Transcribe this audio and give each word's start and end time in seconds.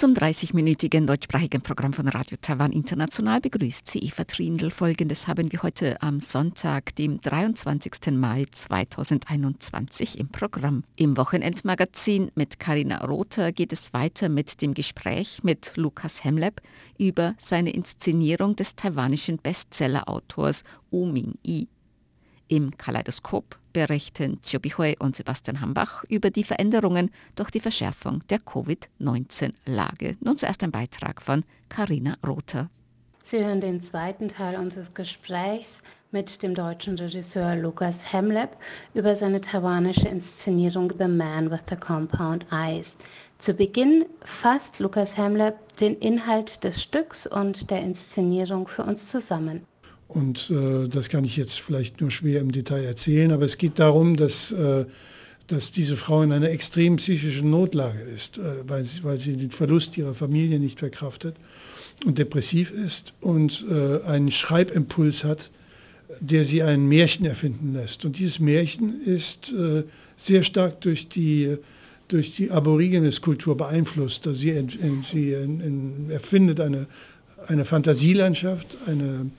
Zum 0.00 0.14
30-minütigen 0.14 1.04
deutschsprachigen 1.04 1.60
Programm 1.60 1.92
von 1.92 2.08
Radio 2.08 2.38
Taiwan 2.40 2.72
International 2.72 3.38
begrüßt 3.38 3.86
sie 3.86 3.98
Eva 3.98 4.24
Trindl. 4.24 4.70
Folgendes 4.70 5.28
haben 5.28 5.52
wir 5.52 5.62
heute 5.62 6.00
am 6.00 6.20
Sonntag, 6.20 6.96
dem 6.96 7.20
23. 7.20 8.06
Mai 8.12 8.46
2021 8.50 10.18
im 10.18 10.28
Programm. 10.28 10.84
Im 10.96 11.18
Wochenendmagazin 11.18 12.30
mit 12.34 12.58
Karina 12.58 13.04
Rother 13.04 13.52
geht 13.52 13.74
es 13.74 13.92
weiter 13.92 14.30
mit 14.30 14.62
dem 14.62 14.72
Gespräch 14.72 15.40
mit 15.42 15.76
Lukas 15.76 16.24
Hemleb 16.24 16.62
über 16.96 17.34
seine 17.36 17.68
Inszenierung 17.68 18.56
des 18.56 18.76
taiwanischen 18.76 19.36
Bestseller-Autors 19.36 20.64
Wu 20.90 21.04
Ming-i. 21.04 21.68
Im 22.48 22.74
Kaleidoskop 22.78 23.59
berichten 23.72 24.40
Hui 24.76 24.96
und 24.98 25.16
Sebastian 25.16 25.60
Hambach 25.60 26.04
über 26.04 26.30
die 26.30 26.44
Veränderungen 26.44 27.10
durch 27.36 27.50
die 27.50 27.60
Verschärfung 27.60 28.20
der 28.28 28.38
Covid-19-Lage. 28.38 30.16
Nun 30.20 30.38
zuerst 30.38 30.62
ein 30.62 30.70
Beitrag 30.70 31.22
von 31.22 31.44
Karina 31.68 32.16
Rother. 32.26 32.70
Sie 33.22 33.44
hören 33.44 33.60
den 33.60 33.80
zweiten 33.80 34.28
Teil 34.28 34.56
unseres 34.56 34.94
Gesprächs 34.94 35.82
mit 36.10 36.42
dem 36.42 36.54
deutschen 36.54 36.98
Regisseur 36.98 37.54
Lukas 37.56 38.12
Hemleb 38.12 38.50
über 38.94 39.14
seine 39.14 39.40
taiwanische 39.40 40.08
Inszenierung 40.08 40.92
The 40.98 41.06
Man 41.06 41.50
with 41.50 41.60
the 41.68 41.76
Compound 41.76 42.46
Eyes. 42.50 42.98
Zu 43.38 43.54
Beginn 43.54 44.06
fasst 44.24 44.80
Lukas 44.80 45.16
Hemleb 45.16 45.54
den 45.78 45.96
Inhalt 45.98 46.64
des 46.64 46.82
Stücks 46.82 47.26
und 47.26 47.70
der 47.70 47.80
Inszenierung 47.82 48.66
für 48.68 48.82
uns 48.82 49.06
zusammen. 49.06 49.64
Und 50.12 50.50
äh, 50.50 50.88
das 50.88 51.08
kann 51.08 51.24
ich 51.24 51.36
jetzt 51.36 51.60
vielleicht 51.60 52.00
nur 52.00 52.10
schwer 52.10 52.40
im 52.40 52.50
Detail 52.50 52.84
erzählen, 52.84 53.30
aber 53.30 53.44
es 53.44 53.58
geht 53.58 53.78
darum, 53.78 54.16
dass, 54.16 54.50
äh, 54.50 54.84
dass 55.46 55.70
diese 55.70 55.96
Frau 55.96 56.22
in 56.22 56.32
einer 56.32 56.50
extrem 56.50 56.96
psychischen 56.96 57.50
Notlage 57.50 58.00
ist, 58.00 58.38
äh, 58.38 58.42
weil, 58.66 58.84
sie, 58.84 59.04
weil 59.04 59.18
sie 59.18 59.36
den 59.36 59.52
Verlust 59.52 59.96
ihrer 59.96 60.14
Familie 60.14 60.58
nicht 60.58 60.80
verkraftet 60.80 61.36
und 62.04 62.18
depressiv 62.18 62.72
ist 62.72 63.12
und 63.20 63.64
äh, 63.70 64.02
einen 64.04 64.32
Schreibimpuls 64.32 65.22
hat, 65.22 65.50
der 66.18 66.44
sie 66.44 66.64
ein 66.64 66.86
Märchen 66.88 67.24
erfinden 67.24 67.72
lässt. 67.72 68.04
Und 68.04 68.18
dieses 68.18 68.40
Märchen 68.40 69.00
ist 69.02 69.52
äh, 69.52 69.84
sehr 70.16 70.42
stark 70.42 70.80
durch 70.80 71.08
die, 71.08 71.56
durch 72.08 72.34
die 72.34 72.50
Aborigines-Kultur 72.50 73.56
beeinflusst. 73.56 74.26
Also 74.26 74.40
sie, 74.40 74.66
sie 75.08 75.36
erfindet 76.08 76.58
eine, 76.58 76.88
eine 77.46 77.64
Fantasielandschaft, 77.64 78.76
eine 78.86 79.30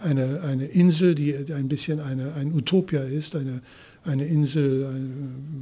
eine, 0.00 0.42
eine 0.42 0.66
Insel, 0.66 1.14
die 1.14 1.34
ein 1.52 1.68
bisschen 1.68 2.00
eine, 2.00 2.34
ein 2.34 2.52
Utopia 2.52 3.02
ist, 3.02 3.34
eine, 3.36 3.60
eine 4.04 4.26
Insel 4.26 4.86
eine, 4.86 5.08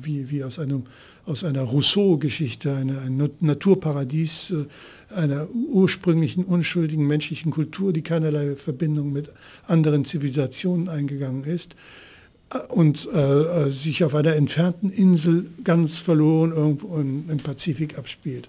wie, 0.02 0.30
wie 0.30 0.44
aus, 0.44 0.58
einem, 0.58 0.84
aus 1.24 1.44
einer 1.44 1.62
Rousseau-Geschichte, 1.62 2.74
ein 2.74 3.30
Naturparadies 3.40 4.50
äh, 4.50 5.14
einer 5.14 5.48
ursprünglichen, 5.50 6.44
unschuldigen 6.44 7.06
menschlichen 7.06 7.50
Kultur, 7.50 7.92
die 7.92 8.02
keinerlei 8.02 8.56
Verbindung 8.56 9.12
mit 9.12 9.30
anderen 9.66 10.04
Zivilisationen 10.04 10.88
eingegangen 10.88 11.44
ist 11.44 11.76
äh, 12.50 12.58
und 12.68 13.08
äh, 13.12 13.70
sich 13.70 14.04
auf 14.04 14.14
einer 14.14 14.34
entfernten 14.34 14.90
Insel 14.90 15.46
ganz 15.64 15.98
verloren 15.98 16.52
irgendwo 16.52 16.96
im 16.96 17.38
Pazifik 17.38 17.98
abspielt. 17.98 18.48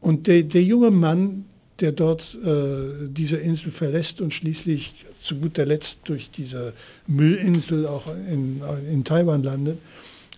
Und 0.00 0.26
der, 0.26 0.42
der 0.42 0.64
junge 0.64 0.90
Mann, 0.90 1.44
der 1.82 1.92
dort 1.92 2.38
äh, 2.44 3.08
diese 3.08 3.36
Insel 3.36 3.72
verlässt 3.72 4.20
und 4.20 4.32
schließlich 4.32 4.94
zu 5.20 5.36
guter 5.36 5.66
Letzt 5.66 5.98
durch 6.04 6.30
diese 6.30 6.72
Müllinsel 7.06 7.86
auch 7.86 8.06
in, 8.30 8.62
in 8.90 9.04
Taiwan 9.04 9.42
landet. 9.42 9.78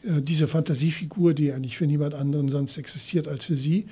Äh, 0.02 0.22
diese 0.22 0.48
Fantasiefigur, 0.48 1.34
die 1.34 1.52
eigentlich 1.52 1.76
für 1.76 1.86
niemand 1.86 2.14
anderen 2.14 2.48
sonst 2.48 2.78
existiert 2.78 3.28
als 3.28 3.44
für 3.44 3.56
sie, 3.56 3.84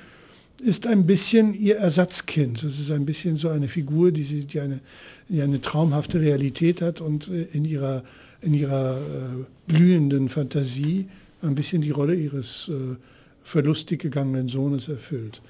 ist 0.61 0.87
ein 0.87 1.07
bisschen 1.07 1.55
ihr 1.55 1.77
Ersatzkind. 1.77 2.63
Es 2.63 2.79
ist 2.79 2.91
ein 2.91 3.05
bisschen 3.05 3.37
so 3.37 3.51
eine 3.51 3.69
Figur, 3.69 4.13
die, 4.13 4.23
sie, 4.23 4.45
die, 4.47 4.61
eine, 4.61 4.81
die 5.29 5.43
eine 5.43 5.61
traumhafte 5.61 6.21
Realität 6.21 6.81
hat 6.81 7.01
und 7.03 7.29
äh, 7.29 7.49
in 7.53 7.67
ihrer, 7.67 8.03
in 8.41 8.55
ihrer 8.55 8.97
äh, 8.97 9.71
blühenden 9.71 10.31
Fantasie 10.31 11.07
ein 11.43 11.55
bisschen 11.55 11.83
die 11.83 11.91
Rolle 11.91 12.15
ihres 12.15 12.69
äh, 12.69 12.97
verlustig 13.45 14.01
gegangenen 14.01 14.49
Sohnes 14.49 14.89
erfüllt. 14.89 15.43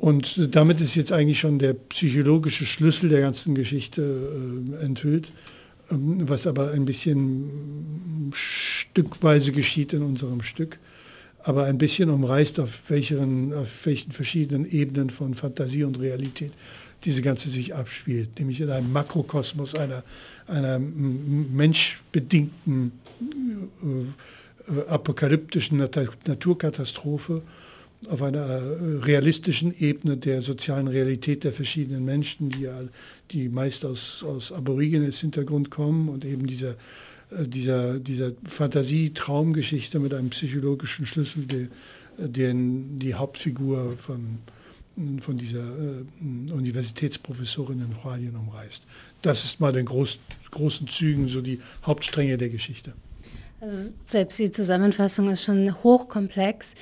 Und 0.00 0.54
damit 0.54 0.80
ist 0.80 0.94
jetzt 0.94 1.12
eigentlich 1.12 1.40
schon 1.40 1.58
der 1.58 1.74
psychologische 1.74 2.64
Schlüssel 2.64 3.10
der 3.10 3.20
ganzen 3.20 3.54
Geschichte 3.54 4.00
äh, 4.00 4.82
enthüllt, 4.82 5.34
ähm, 5.90 6.26
was 6.26 6.46
aber 6.46 6.70
ein 6.70 6.86
bisschen 6.86 8.30
stückweise 8.32 9.52
geschieht 9.52 9.92
in 9.92 10.00
unserem 10.00 10.40
Stück, 10.40 10.78
aber 11.42 11.64
ein 11.64 11.76
bisschen 11.76 12.08
umreißt, 12.08 12.60
auf 12.60 12.70
welchen, 12.88 13.52
auf 13.52 13.84
welchen 13.84 14.10
verschiedenen 14.10 14.64
Ebenen 14.64 15.10
von 15.10 15.34
Fantasie 15.34 15.84
und 15.84 16.00
Realität 16.00 16.52
diese 17.04 17.20
ganze 17.20 17.50
sich 17.50 17.74
abspielt, 17.74 18.38
nämlich 18.38 18.62
in 18.62 18.70
einem 18.70 18.90
Makrokosmos 18.90 19.74
einer, 19.74 20.02
einer 20.46 20.78
menschbedingten 20.78 22.92
äh, 23.82 24.80
apokalyptischen 24.88 25.76
Naturkatastrophe 25.76 27.42
auf 28.08 28.22
einer 28.22 28.46
äh, 28.46 28.98
realistischen 29.02 29.74
Ebene 29.78 30.16
der 30.16 30.42
sozialen 30.42 30.88
Realität 30.88 31.44
der 31.44 31.52
verschiedenen 31.52 32.04
Menschen, 32.04 32.50
die, 32.50 32.62
ja, 32.62 32.80
die 33.30 33.48
meist 33.48 33.84
aus, 33.84 34.24
aus 34.24 34.52
Aborigines-Hintergrund 34.52 35.70
kommen 35.70 36.08
und 36.08 36.24
eben 36.24 36.46
dieser, 36.46 36.70
äh, 37.30 37.46
dieser, 37.46 37.98
dieser 37.98 38.32
Fantasie-Traumgeschichte 38.44 39.98
mit 39.98 40.14
einem 40.14 40.30
psychologischen 40.30 41.04
Schlüssel, 41.04 41.44
der, 41.46 41.68
den 42.16 42.98
die 42.98 43.14
Hauptfigur 43.14 43.96
von, 43.96 44.38
von 45.20 45.36
dieser 45.36 45.60
äh, 45.60 46.52
Universitätsprofessorin 46.52 47.80
in 47.80 48.02
Hualien 48.02 48.36
umreißt. 48.36 48.82
Das 49.22 49.44
ist 49.44 49.60
mal 49.60 49.76
in 49.76 49.86
groß, 49.86 50.18
großen 50.50 50.88
Zügen 50.88 51.28
so 51.28 51.40
die 51.42 51.60
Hauptstränge 51.84 52.38
der 52.38 52.48
Geschichte. 52.48 52.94
Also 53.60 53.92
selbst 54.06 54.38
die 54.38 54.50
Zusammenfassung 54.50 55.30
ist 55.30 55.42
schon 55.44 55.82
hochkomplex 55.82 56.74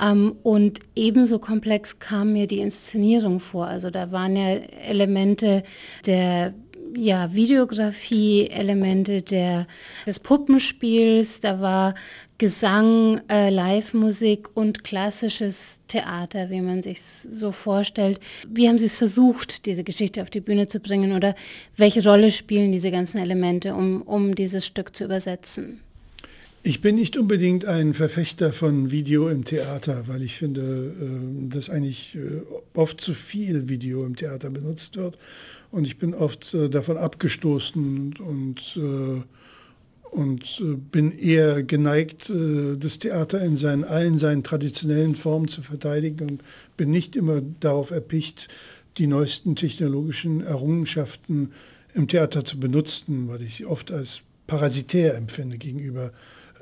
ähm, 0.00 0.36
und 0.42 0.80
ebenso 0.94 1.38
komplex 1.38 1.98
kam 1.98 2.34
mir 2.34 2.46
die 2.46 2.60
Inszenierung 2.60 3.40
vor. 3.40 3.66
Also 3.66 3.90
da 3.90 4.12
waren 4.12 4.36
ja 4.36 4.56
Elemente 4.86 5.62
der 6.04 6.52
ja, 6.94 7.32
Videografie, 7.32 8.48
Elemente 8.48 9.22
der, 9.22 9.66
des 10.06 10.20
Puppenspiels, 10.20 11.40
da 11.40 11.60
war 11.60 11.94
Gesang, 12.38 13.22
äh, 13.30 13.48
Live-Musik 13.48 14.50
und 14.54 14.84
klassisches 14.84 15.80
Theater, 15.88 16.50
wie 16.50 16.60
man 16.60 16.82
sich 16.82 17.00
so 17.00 17.50
vorstellt. 17.50 18.20
Wie 18.46 18.68
haben 18.68 18.76
Sie 18.76 18.84
es 18.84 18.98
versucht, 18.98 19.64
diese 19.64 19.84
Geschichte 19.84 20.20
auf 20.20 20.28
die 20.28 20.42
Bühne 20.42 20.66
zu 20.66 20.80
bringen 20.80 21.12
oder 21.12 21.34
welche 21.78 22.04
Rolle 22.04 22.30
spielen 22.30 22.72
diese 22.72 22.90
ganzen 22.90 23.18
Elemente, 23.18 23.74
um, 23.74 24.02
um 24.02 24.34
dieses 24.34 24.66
Stück 24.66 24.94
zu 24.94 25.04
übersetzen? 25.04 25.80
Ich 26.68 26.80
bin 26.80 26.96
nicht 26.96 27.16
unbedingt 27.16 27.64
ein 27.64 27.94
Verfechter 27.94 28.52
von 28.52 28.90
Video 28.90 29.28
im 29.28 29.44
Theater, 29.44 30.08
weil 30.08 30.20
ich 30.22 30.34
finde, 30.34 30.62
äh, 31.00 31.48
dass 31.48 31.70
eigentlich 31.70 32.16
äh, 32.16 32.42
oft 32.74 33.00
zu 33.00 33.14
viel 33.14 33.68
Video 33.68 34.04
im 34.04 34.16
Theater 34.16 34.50
benutzt 34.50 34.96
wird. 34.96 35.16
Und 35.70 35.84
ich 35.84 35.96
bin 35.96 36.12
oft 36.12 36.54
äh, 36.54 36.68
davon 36.68 36.96
abgestoßen 36.96 38.14
und, 38.18 38.80
und 40.10 40.62
bin 40.90 41.16
eher 41.16 41.62
geneigt, 41.62 42.32
das 42.32 42.98
Theater 42.98 43.40
in 43.42 43.56
seinen, 43.56 43.84
allen 43.84 44.18
seinen 44.18 44.42
traditionellen 44.42 45.14
Formen 45.14 45.46
zu 45.46 45.62
verteidigen 45.62 46.30
und 46.30 46.42
bin 46.76 46.90
nicht 46.90 47.14
immer 47.14 47.42
darauf 47.60 47.92
erpicht, 47.92 48.48
die 48.98 49.06
neuesten 49.06 49.54
technologischen 49.54 50.40
Errungenschaften 50.40 51.52
im 51.94 52.08
Theater 52.08 52.44
zu 52.44 52.58
benutzen, 52.58 53.28
weil 53.28 53.42
ich 53.42 53.54
sie 53.54 53.66
oft 53.66 53.92
als 53.92 54.22
parasitär 54.48 55.16
empfinde 55.16 55.58
gegenüber 55.58 56.12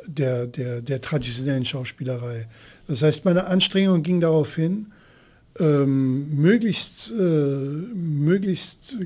der, 0.07 0.47
der, 0.47 0.81
der 0.81 1.01
traditionellen 1.01 1.65
Schauspielerei. 1.65 2.47
Das 2.87 3.03
heißt, 3.03 3.25
meine 3.25 3.47
Anstrengung 3.47 4.03
ging 4.03 4.21
darauf 4.21 4.55
hin, 4.55 4.87
ähm, 5.59 6.41
möglichst, 6.41 7.11
äh, 7.11 7.15
möglichst 7.15 8.97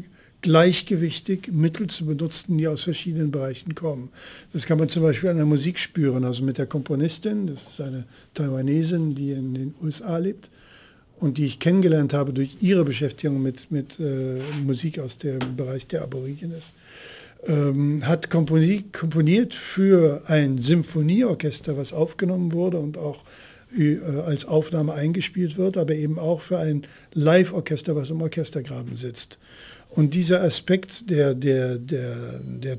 gleichgewichtig 0.41 1.51
Mittel 1.53 1.89
zu 1.89 2.07
benutzen, 2.07 2.59
die 2.59 2.69
aus 2.69 2.85
verschiedenen 2.85 3.31
Bereichen 3.31 3.75
kommen. 3.75 4.11
Das 4.53 4.67
kann 4.67 4.79
man 4.79 4.89
zum 4.89 5.03
Beispiel 5.03 5.31
an 5.31 5.37
der 5.37 5.47
Musik 5.47 5.79
spüren, 5.79 6.25
also 6.25 6.45
mit 6.45 6.59
der 6.59 6.67
Komponistin, 6.67 7.49
das 7.49 7.65
ist 7.65 7.81
eine 7.81 8.05
Taiwanesin, 8.35 9.15
die 9.15 9.33
in 9.33 9.55
den 9.55 9.75
USA 9.83 10.17
lebt 10.19 10.51
und 11.19 11.39
die 11.39 11.47
ich 11.47 11.59
kennengelernt 11.59 12.13
habe 12.15 12.33
durch 12.33 12.57
ihre 12.61 12.85
Beschäftigung 12.85 13.43
mit, 13.43 13.71
mit 13.71 13.99
äh, 13.99 14.41
Musik 14.65 15.01
aus 15.01 15.19
dem 15.19 15.57
Bereich 15.57 15.87
der 15.89 16.03
Aborigines 16.03 16.73
ähm, 17.47 18.07
hat 18.07 18.31
komponiert 18.31 19.55
für 19.55 20.23
ein 20.27 20.59
Symphonieorchester, 20.59 21.77
was 21.77 21.93
aufgenommen 21.93 22.53
wurde 22.53 22.79
und 22.79 22.99
auch 22.99 23.25
äh, 23.77 23.99
als 24.25 24.45
Aufnahme 24.45 24.95
eingespielt 24.95 25.57
wird, 25.57 25.77
aber 25.77 25.95
eben 25.95 26.19
auch 26.19 26.41
für 26.41 26.59
ein 26.59 26.87
Live-Orchester, 27.15 27.95
was 27.95 28.11
im 28.11 28.23
Orchestergraben 28.23 28.97
sitzt. 28.97 29.39
Und 29.91 30.15
dieser 30.15 30.43
Aspekt 30.43 31.11
der, 31.11 31.35
der, 31.35 31.77
der, 31.77 32.41
der, 32.43 32.79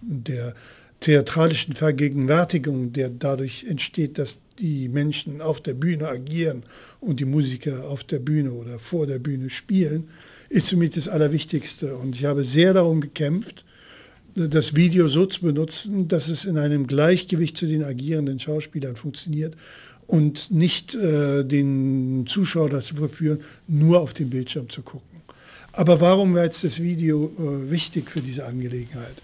der 0.00 0.54
theatralischen 1.00 1.74
Vergegenwärtigung, 1.74 2.92
der 2.92 3.10
dadurch 3.10 3.64
entsteht, 3.68 4.18
dass 4.18 4.38
die 4.58 4.88
Menschen 4.88 5.40
auf 5.40 5.60
der 5.60 5.74
Bühne 5.74 6.08
agieren 6.08 6.62
und 7.00 7.20
die 7.20 7.24
Musiker 7.26 7.84
auf 7.84 8.04
der 8.04 8.18
Bühne 8.18 8.52
oder 8.52 8.78
vor 8.78 9.06
der 9.06 9.18
Bühne 9.18 9.50
spielen, 9.50 10.08
ist 10.48 10.70
für 10.70 10.76
mich 10.76 10.90
das 10.90 11.08
Allerwichtigste. 11.08 11.94
Und 11.96 12.16
ich 12.16 12.24
habe 12.24 12.42
sehr 12.42 12.72
darum 12.72 13.00
gekämpft, 13.00 13.65
das 14.36 14.76
Video 14.76 15.08
so 15.08 15.26
zu 15.26 15.40
benutzen, 15.40 16.08
dass 16.08 16.28
es 16.28 16.44
in 16.44 16.58
einem 16.58 16.86
Gleichgewicht 16.86 17.56
zu 17.56 17.66
den 17.66 17.82
agierenden 17.82 18.38
Schauspielern 18.38 18.94
funktioniert 18.94 19.54
und 20.06 20.50
nicht 20.50 20.94
äh, 20.94 21.42
den 21.42 22.26
Zuschauer 22.28 22.70
dazu 22.70 22.94
verführen, 22.96 23.40
nur 23.66 24.00
auf 24.00 24.12
den 24.12 24.30
Bildschirm 24.30 24.68
zu 24.68 24.82
gucken. 24.82 25.22
Aber 25.72 26.00
warum 26.00 26.34
war 26.34 26.44
jetzt 26.44 26.62
das 26.64 26.80
Video 26.80 27.32
äh, 27.38 27.70
wichtig 27.70 28.10
für 28.10 28.20
diese 28.20 28.44
Angelegenheit? 28.44 29.14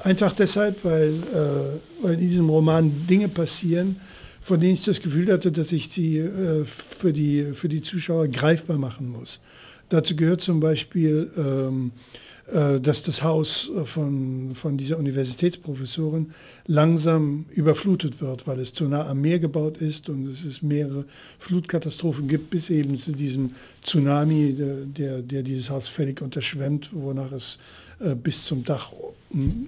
Einfach 0.00 0.32
deshalb, 0.32 0.84
weil, 0.84 1.10
äh, 1.10 2.04
weil 2.04 2.14
in 2.14 2.20
diesem 2.20 2.48
Roman 2.48 3.06
Dinge 3.06 3.28
passieren, 3.28 3.96
von 4.40 4.60
denen 4.60 4.74
ich 4.74 4.84
das 4.84 5.02
Gefühl 5.02 5.30
hatte, 5.30 5.52
dass 5.52 5.72
ich 5.72 5.90
sie 5.90 6.18
äh, 6.18 6.64
für, 6.64 7.12
die, 7.12 7.52
für 7.52 7.68
die 7.68 7.82
Zuschauer 7.82 8.28
greifbar 8.28 8.78
machen 8.78 9.10
muss. 9.10 9.40
Dazu 9.88 10.16
gehört 10.16 10.40
zum 10.40 10.60
Beispiel, 10.60 11.30
ähm, 11.36 11.92
äh, 11.92 12.18
dass 12.50 13.02
das 13.02 13.22
Haus 13.22 13.70
von, 13.84 14.54
von 14.54 14.78
dieser 14.78 14.96
Universitätsprofessorin 14.96 16.30
langsam 16.66 17.44
überflutet 17.50 18.22
wird, 18.22 18.46
weil 18.46 18.60
es 18.60 18.72
zu 18.72 18.84
nah 18.88 19.06
am 19.06 19.20
Meer 19.20 19.38
gebaut 19.38 19.78
ist 19.78 20.08
und 20.08 20.26
es 20.28 20.44
ist 20.44 20.62
mehrere 20.62 21.04
Flutkatastrophen 21.38 22.26
gibt, 22.26 22.48
bis 22.48 22.70
eben 22.70 22.96
zu 22.96 23.12
diesem 23.12 23.50
Tsunami, 23.84 24.54
der, 24.96 25.20
der, 25.20 25.42
dieses 25.42 25.68
Haus 25.68 25.88
völlig 25.88 26.22
unterschwemmt, 26.22 26.88
wonach 26.92 27.32
es 27.32 27.58
äh, 28.00 28.14
bis 28.14 28.44
zum 28.44 28.64
Dach 28.64 28.92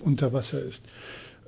unter 0.00 0.33
Wasser 0.33 0.62
ist. 0.62 0.83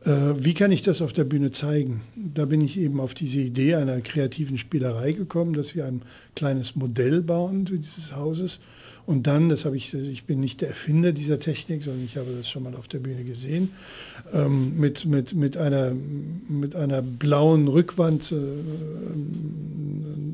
Äh, 0.04 0.34
wie 0.36 0.54
kann 0.54 0.72
ich 0.72 0.82
das 0.82 1.00
auf 1.00 1.12
der 1.12 1.24
Bühne 1.24 1.52
zeigen? 1.52 2.02
Da 2.16 2.44
bin 2.44 2.60
ich 2.60 2.78
eben 2.78 3.00
auf 3.00 3.14
diese 3.14 3.40
Idee 3.40 3.76
einer 3.76 4.00
kreativen 4.00 4.58
Spielerei 4.58 5.12
gekommen, 5.12 5.54
dass 5.54 5.74
wir 5.74 5.86
ein 5.86 6.02
kleines 6.34 6.74
Modell 6.76 7.22
bauen 7.22 7.64
dieses 7.64 8.14
Hauses. 8.14 8.60
Und 9.04 9.26
dann, 9.26 9.48
das 9.48 9.64
habe 9.64 9.76
ich, 9.76 9.92
ich 9.94 10.24
bin 10.24 10.40
nicht 10.40 10.60
der 10.60 10.68
Erfinder 10.68 11.12
dieser 11.12 11.40
Technik, 11.40 11.82
sondern 11.84 12.04
ich 12.04 12.16
habe 12.16 12.36
das 12.36 12.48
schon 12.48 12.62
mal 12.62 12.74
auf 12.76 12.86
der 12.86 12.98
Bühne 12.98 13.24
gesehen, 13.24 13.70
ähm, 14.32 14.78
mit, 14.78 15.04
mit, 15.04 15.34
mit, 15.34 15.56
einer, 15.56 15.92
mit 16.48 16.76
einer 16.76 17.02
blauen 17.02 17.66
Rückwand, 17.66 18.32
äh, 18.32 18.36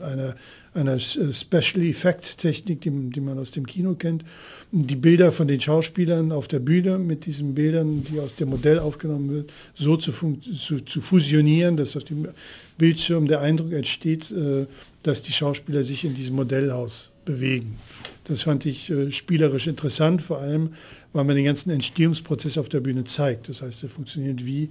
einer, 0.05 0.37
einer 0.75 0.99
Special 0.99 1.85
Effect 1.85 2.39
Technik, 2.39 2.83
die, 2.83 2.91
die 2.91 3.21
man 3.21 3.39
aus 3.39 3.51
dem 3.53 3.67
Kino 3.67 3.95
kennt, 3.95 4.23
die 4.71 4.97
Bilder 4.97 5.33
von 5.33 5.49
den 5.49 5.61
Schauspielern 5.61 6.31
auf 6.31 6.47
der 6.47 6.59
Bühne 6.59 6.99
mit 6.99 7.25
diesen 7.25 7.55
Bildern, 7.55 8.05
die 8.05 8.21
aus 8.21 8.35
dem 8.35 8.51
Modell 8.51 8.79
aufgenommen 8.79 9.31
wird, 9.31 9.51
so 9.75 9.97
zu, 9.97 10.13
zu, 10.13 10.81
zu 10.81 11.01
fusionieren, 11.01 11.79
dass 11.79 11.97
auf 11.97 12.05
dem 12.05 12.29
Bildschirm 12.77 13.27
der 13.29 13.41
Eindruck 13.41 13.73
entsteht, 13.73 14.31
äh, 14.31 14.67
dass 15.03 15.23
die 15.23 15.33
Schauspieler 15.33 15.85
sich 15.85 16.05
in 16.05 16.15
diesem 16.15 16.37
Modellhaus 16.37 17.11
bewegen. 17.29 17.79
Das 18.25 18.43
fand 18.43 18.65
ich 18.65 18.91
äh, 18.91 19.13
spielerisch 19.13 19.67
interessant, 19.67 20.23
vor 20.23 20.39
allem, 20.39 20.71
weil 21.13 21.25
man 21.25 21.37
den 21.37 21.45
ganzen 21.45 21.71
Entstehungsprozess 21.71 22.57
auf 22.57 22.69
der 22.69 22.81
Bühne 22.81 23.05
zeigt. 23.05 23.49
Das 23.49 23.61
heißt, 23.63 23.83
er 23.83 23.89
funktioniert 23.91 24.45
wie, 24.47 24.71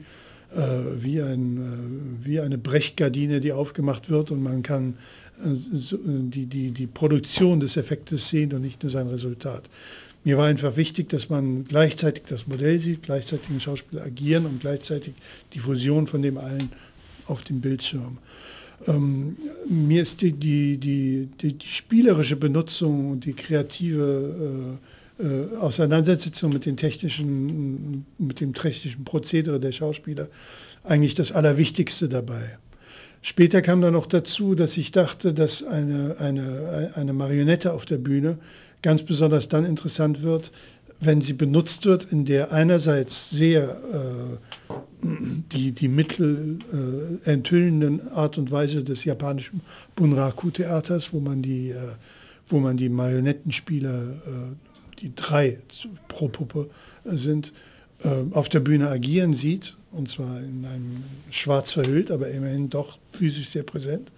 äh, 0.56 0.58
wie, 1.00 1.22
ein, 1.22 2.20
wie 2.24 2.40
eine 2.40 2.58
Brechgardine, 2.58 3.40
die 3.42 3.52
aufgemacht 3.52 4.10
wird 4.10 4.32
und 4.32 4.42
man 4.42 4.64
kann 4.64 4.96
äh, 5.44 5.50
äh, 5.50 5.98
die, 6.30 6.48
die, 6.48 6.72
die 6.72 6.88
Produktion 6.88 7.60
des 7.60 7.78
Effektes 7.78 8.28
sehen 8.28 8.54
und 8.54 8.62
nicht 8.62 8.82
nur 8.82 8.90
sein 8.90 9.08
Resultat. 9.08 9.70
Mir 10.24 10.38
war 10.38 10.48
einfach 10.48 10.76
wichtig, 10.76 11.10
dass 11.10 11.30
man 11.30 11.64
gleichzeitig 11.64 12.24
das 12.28 12.48
Modell 12.48 12.80
sieht, 12.80 13.04
gleichzeitig 13.04 13.48
den 13.48 13.62
Schauspieler 13.62 14.04
agieren 14.04 14.46
und 14.46 14.60
gleichzeitig 14.60 15.14
die 15.54 15.60
Fusion 15.60 16.08
von 16.08 16.22
dem 16.22 16.38
allen 16.38 16.70
auf 17.28 17.44
dem 17.44 17.62
Bildschirm. 17.62 18.18
Ähm, 18.86 19.38
mir 19.68 20.02
ist 20.02 20.22
die, 20.22 20.34
die, 20.34 20.78
die, 20.78 21.30
die, 21.42 21.58
spielerische 21.66 22.36
Benutzung 22.36 23.12
und 23.12 23.26
die 23.26 23.34
kreative 23.34 24.78
äh, 25.20 25.24
äh, 25.24 25.58
Auseinandersetzung 25.58 26.54
mit, 26.54 26.66
den 26.66 26.78
technischen, 26.78 28.06
mit 28.18 28.40
dem 28.40 28.54
technischen 28.54 29.04
Prozedere 29.04 29.60
der 29.60 29.72
Schauspieler 29.72 30.28
eigentlich 30.84 31.16
das 31.16 31.32
Allerwichtigste 31.32 32.08
dabei. 32.08 32.58
Später 33.22 33.62
kam 33.62 33.82
dann 33.82 33.94
noch 33.94 34.06
dazu, 34.06 34.54
dass 34.54 34.78
ich 34.78 34.92
dachte, 34.92 35.34
dass 35.34 35.64
eine, 35.64 36.18
eine, 36.20 36.92
eine 36.96 37.14
Marionette 37.14 37.74
auf 37.74 37.86
der 37.86 37.98
Bühne 37.98 38.38
ganz 38.84 39.02
besonders 39.02 39.50
dann 39.50 39.66
interessant 39.66 40.22
wird, 40.22 40.52
wenn 41.00 41.22
sie 41.22 41.34
benutzt 41.34 41.86
wird, 41.86 42.12
in 42.12 42.26
der 42.26 42.52
einerseits 42.52 43.30
sehr 43.30 43.78
äh, 43.94 44.74
die, 45.52 45.72
die 45.72 45.88
Mittel 45.88 46.60
äh, 47.26 47.30
enthüllenden 47.30 48.12
Art 48.12 48.38
und 48.38 48.52
Weise 48.52 48.84
des 48.84 49.06
japanischen 49.06 49.62
Bunraku-Theaters, 49.96 51.14
wo 51.14 51.20
man 51.20 51.42
die, 51.42 51.70
äh, 51.70 51.76
wo 52.48 52.60
man 52.60 52.78
die 52.78 52.90
Marionettenspieler, 52.90 54.02
äh, 54.04 55.00
die 55.02 55.14
drei 55.16 55.60
pro 56.08 56.30
Puppe 56.30 56.70
sind, 57.06 57.54
äh, 58.04 58.10
auf 58.32 58.50
der 58.50 58.60
Bühne 58.60 58.90
agieren 58.90 59.34
sieht 59.34 59.76
und 59.92 60.10
zwar 60.10 60.40
in 60.40 60.66
einem 60.66 61.04
schwarz 61.32 61.72
verhüllt, 61.72 62.12
aber 62.12 62.30
immerhin 62.30 62.70
doch 62.70 62.98
physisch 63.14 63.50
sehr 63.50 63.64
präsent. 63.64 64.12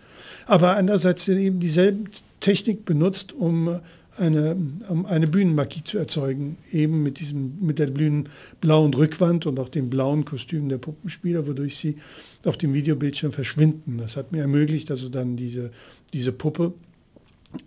Aber 0.45 0.75
andererseits 0.75 1.27
eben 1.27 1.59
dieselbe 1.59 2.09
Technik 2.39 2.85
benutzt, 2.85 3.33
um 3.33 3.79
eine, 4.19 4.55
um 4.87 5.05
eine 5.05 5.27
Bühnenmarkie 5.27 5.83
zu 5.83 5.97
erzeugen, 5.97 6.57
eben 6.71 7.03
mit, 7.03 7.19
diesem, 7.19 7.57
mit 7.61 7.79
der 7.79 7.87
blauen 7.87 8.93
Rückwand 8.93 9.45
und 9.45 9.59
auch 9.59 9.69
dem 9.69 9.89
blauen 9.89 10.25
Kostüm 10.25 10.69
der 10.69 10.77
Puppenspieler, 10.77 11.47
wodurch 11.47 11.77
sie 11.77 11.97
auf 12.43 12.57
dem 12.57 12.73
Videobildschirm 12.73 13.31
verschwinden. 13.31 13.97
Das 13.97 14.15
hat 14.15 14.31
mir 14.31 14.41
ermöglicht, 14.41 14.91
also 14.91 15.09
dann 15.09 15.35
diese, 15.35 15.71
diese 16.13 16.31
Puppe 16.31 16.73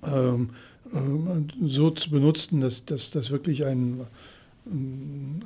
ähm, 0.05 0.51
äh, 0.93 1.67
so 1.67 1.91
zu 1.91 2.11
benutzen, 2.11 2.61
dass 2.61 2.85
das 3.11 3.31
wirklich 3.31 3.65
ein 3.65 4.01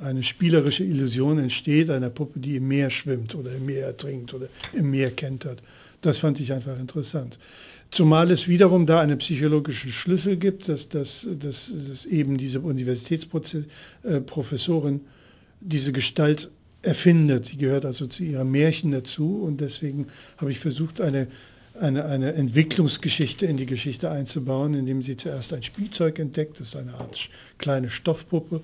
eine 0.01 0.21
spielerische 0.21 0.83
Illusion 0.83 1.39
entsteht, 1.39 1.89
einer 1.89 2.09
Puppe, 2.09 2.39
die 2.39 2.57
im 2.57 2.67
Meer 2.67 2.91
schwimmt 2.91 3.33
oder 3.33 3.55
im 3.55 3.65
Meer 3.65 3.87
ertrinkt 3.87 4.33
oder 4.33 4.47
im 4.73 4.91
Meer 4.91 5.11
kentert. 5.11 5.61
Das 6.01 6.17
fand 6.17 6.39
ich 6.39 6.53
einfach 6.53 6.79
interessant. 6.79 7.37
Zumal 7.89 8.29
es 8.31 8.47
wiederum 8.47 8.85
da 8.85 9.01
einen 9.01 9.17
psychologischen 9.17 9.91
Schlüssel 9.91 10.37
gibt, 10.37 10.69
dass, 10.69 10.87
dass, 10.89 11.25
dass, 11.39 11.71
dass 11.89 12.05
eben 12.05 12.37
diese 12.37 12.59
Universitätsprofessorin 12.59 15.01
diese 15.61 15.93
Gestalt 15.93 16.51
erfindet. 16.81 17.51
Die 17.51 17.57
gehört 17.57 17.85
also 17.85 18.07
zu 18.07 18.23
ihrem 18.23 18.51
Märchen 18.51 18.91
dazu 18.91 19.41
und 19.41 19.61
deswegen 19.61 20.07
habe 20.37 20.51
ich 20.51 20.59
versucht, 20.59 21.01
eine, 21.01 21.27
eine, 21.79 22.05
eine 22.05 22.33
Entwicklungsgeschichte 22.33 23.45
in 23.45 23.55
die 23.57 23.65
Geschichte 23.65 24.11
einzubauen, 24.11 24.73
indem 24.73 25.01
sie 25.01 25.15
zuerst 25.15 25.53
ein 25.53 25.63
Spielzeug 25.63 26.19
entdeckt, 26.19 26.59
das 26.59 26.67
ist 26.69 26.75
eine 26.75 26.95
Art 26.95 27.29
kleine 27.57 27.89
Stoffpuppe 27.89 28.63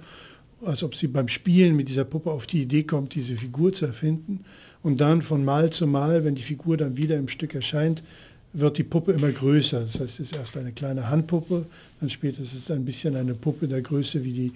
als 0.65 0.84
ob 0.84 0.96
sie 0.96 1.07
beim 1.07 1.27
Spielen 1.27 1.75
mit 1.75 1.89
dieser 1.89 2.05
Puppe 2.05 2.31
auf 2.31 2.48
die 2.48 2.62
Idee 2.62 2.84
kommt, 2.84 3.15
diese 3.15 3.36
Figur 3.36 3.74
zu 3.74 3.86
erfinden. 3.86 4.46
Und 4.83 4.99
dann 4.99 5.21
von 5.21 5.43
Mal 5.45 5.71
zu 5.71 5.87
Mal, 5.87 6.25
wenn 6.25 6.35
die 6.35 6.41
Figur 6.41 6.77
dann 6.77 6.97
wieder 6.97 7.17
im 7.17 7.29
Stück 7.29 7.55
erscheint, 7.55 8.03
wird 8.51 8.77
die 8.77 8.83
Puppe 8.83 9.13
immer 9.13 9.31
größer. 9.31 9.79
Das 9.79 9.99
heißt, 9.99 10.19
es 10.19 10.31
ist 10.31 10.35
erst 10.35 10.57
eine 10.57 10.71
kleine 10.71 11.09
Handpuppe, 11.09 11.65
dann 11.99 12.09
später 12.09 12.41
ist 12.43 12.53
es 12.53 12.69
ein 12.69 12.85
bisschen 12.85 13.15
eine 13.15 13.33
Puppe 13.33 13.67
der 13.67 13.81
Größe 13.81 14.23
wie 14.23 14.31
die, 14.31 14.51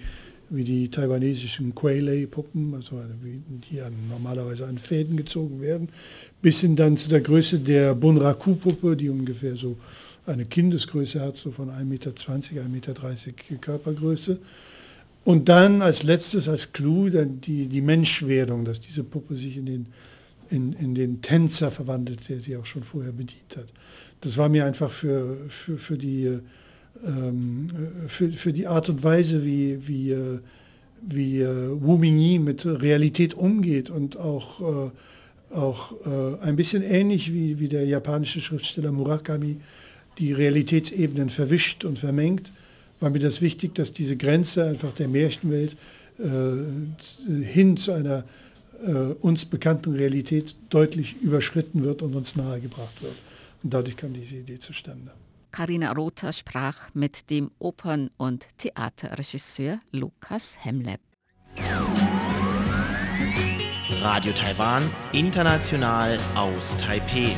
wie 0.50 0.64
die 0.64 0.90
taiwanesischen 0.90 1.74
Quaylay-Puppen, 1.74 2.76
also 2.76 3.02
die 3.72 3.82
normalerweise 4.10 4.68
an 4.68 4.78
Fäden 4.78 5.18
gezogen 5.18 5.62
werden, 5.62 5.90
bis 6.42 6.60
hin 6.60 6.76
dann 6.76 6.96
zu 6.98 7.10
der 7.10 7.22
Größe 7.22 7.60
der 7.60 7.96
Bunraku-Puppe, 7.96 8.96
die 8.96 9.10
ungefähr 9.10 9.56
so 9.56 9.78
eine 10.28 10.46
Kindesgröße 10.46 11.22
hat, 11.22 11.38
so 11.38 11.52
von 11.52 11.70
1,20 11.70 11.84
Meter, 11.86 12.12
1,30 12.12 12.68
Meter 12.68 12.94
Körpergröße. 13.62 14.38
Und 15.24 15.50
dann 15.50 15.82
als 15.82 16.04
letztes, 16.04 16.48
als 16.48 16.72
Clou, 16.72 17.10
dann 17.10 17.42
die, 17.42 17.68
die 17.68 17.82
Menschwerdung, 17.82 18.64
dass 18.64 18.80
diese 18.80 19.04
Puppe 19.04 19.36
sich 19.36 19.58
in 19.58 19.66
den, 19.66 19.86
in, 20.50 20.74
in 20.74 20.96
den 20.96 21.22
Tänzer 21.22 21.72
verwandelt, 21.72 22.28
der 22.30 22.40
sie 22.40 22.58
auch 22.58 22.66
schon 22.66 22.84
vorher 22.84 23.12
bedient 23.12 23.56
hat. 23.56 23.68
Das 24.22 24.38
war 24.38 24.50
mir 24.50 24.66
einfach 24.66 24.92
für, 24.92 25.38
für, 25.50 25.78
für, 25.78 25.98
die, 25.98 26.40
ähm, 27.06 27.70
für, 28.08 28.32
für 28.32 28.54
die 28.54 28.68
Art 28.68 28.90
und 28.90 29.04
Weise, 29.04 29.44
wie, 29.46 29.88
wie, 29.88 30.12
äh, 30.12 30.40
wie 31.02 31.42
äh, 31.42 31.82
Wu 31.82 31.98
Mingyi 31.98 32.40
mit 32.40 32.66
Realität 32.66 33.34
umgeht 33.34 33.90
und 33.90 34.18
auch, 34.18 34.62
äh, 34.62 35.56
auch 35.56 35.94
äh, 36.06 36.44
ein 36.44 36.56
bisschen 36.56 36.84
ähnlich 36.84 37.34
wie, 37.34 37.60
wie 37.60 37.68
der 37.68 37.86
japanische 37.86 38.42
Schriftsteller 38.42 38.92
Murakami 38.92 39.58
die 40.18 40.34
Realitätsebenen 40.34 41.30
verwischt 41.30 41.86
und 41.86 42.00
vermengt 42.00 42.52
war 43.00 43.10
mir 43.10 43.20
das 43.20 43.42
wichtig, 43.42 43.76
dass 43.76 43.94
diese 43.94 44.18
Grenze 44.18 44.66
einfach 44.66 44.94
der 44.94 45.08
Märchenwelt 45.08 45.76
äh, 46.20 47.44
hin 47.44 47.78
zu 47.78 47.92
einer 47.92 48.24
uns 49.22 49.46
bekannten 49.46 49.96
Realität 49.96 50.56
deutlich 50.70 51.16
überschritten 51.22 51.84
wird 51.84 52.02
und 52.02 52.16
uns 52.16 52.36
nahegebracht 52.36 53.02
wird. 53.02 53.16
Und 53.64 53.74
dadurch 53.74 53.98
kam 53.98 54.14
diese 54.14 54.38
Idee 54.38 54.60
zustande. 54.60 55.12
Karina 55.52 55.92
Rother 55.94 56.34
sprach 56.34 56.94
mit 56.94 57.30
dem 57.30 57.50
Opern- 57.58 58.12
und 58.18 58.46
Theaterregisseur 58.58 59.80
Lukas 59.92 60.58
Hemleb. 60.64 61.00
Radio 64.02 64.32
Taiwan, 64.34 64.84
international 65.12 66.20
aus 66.36 66.78
Taipeh. 66.78 67.32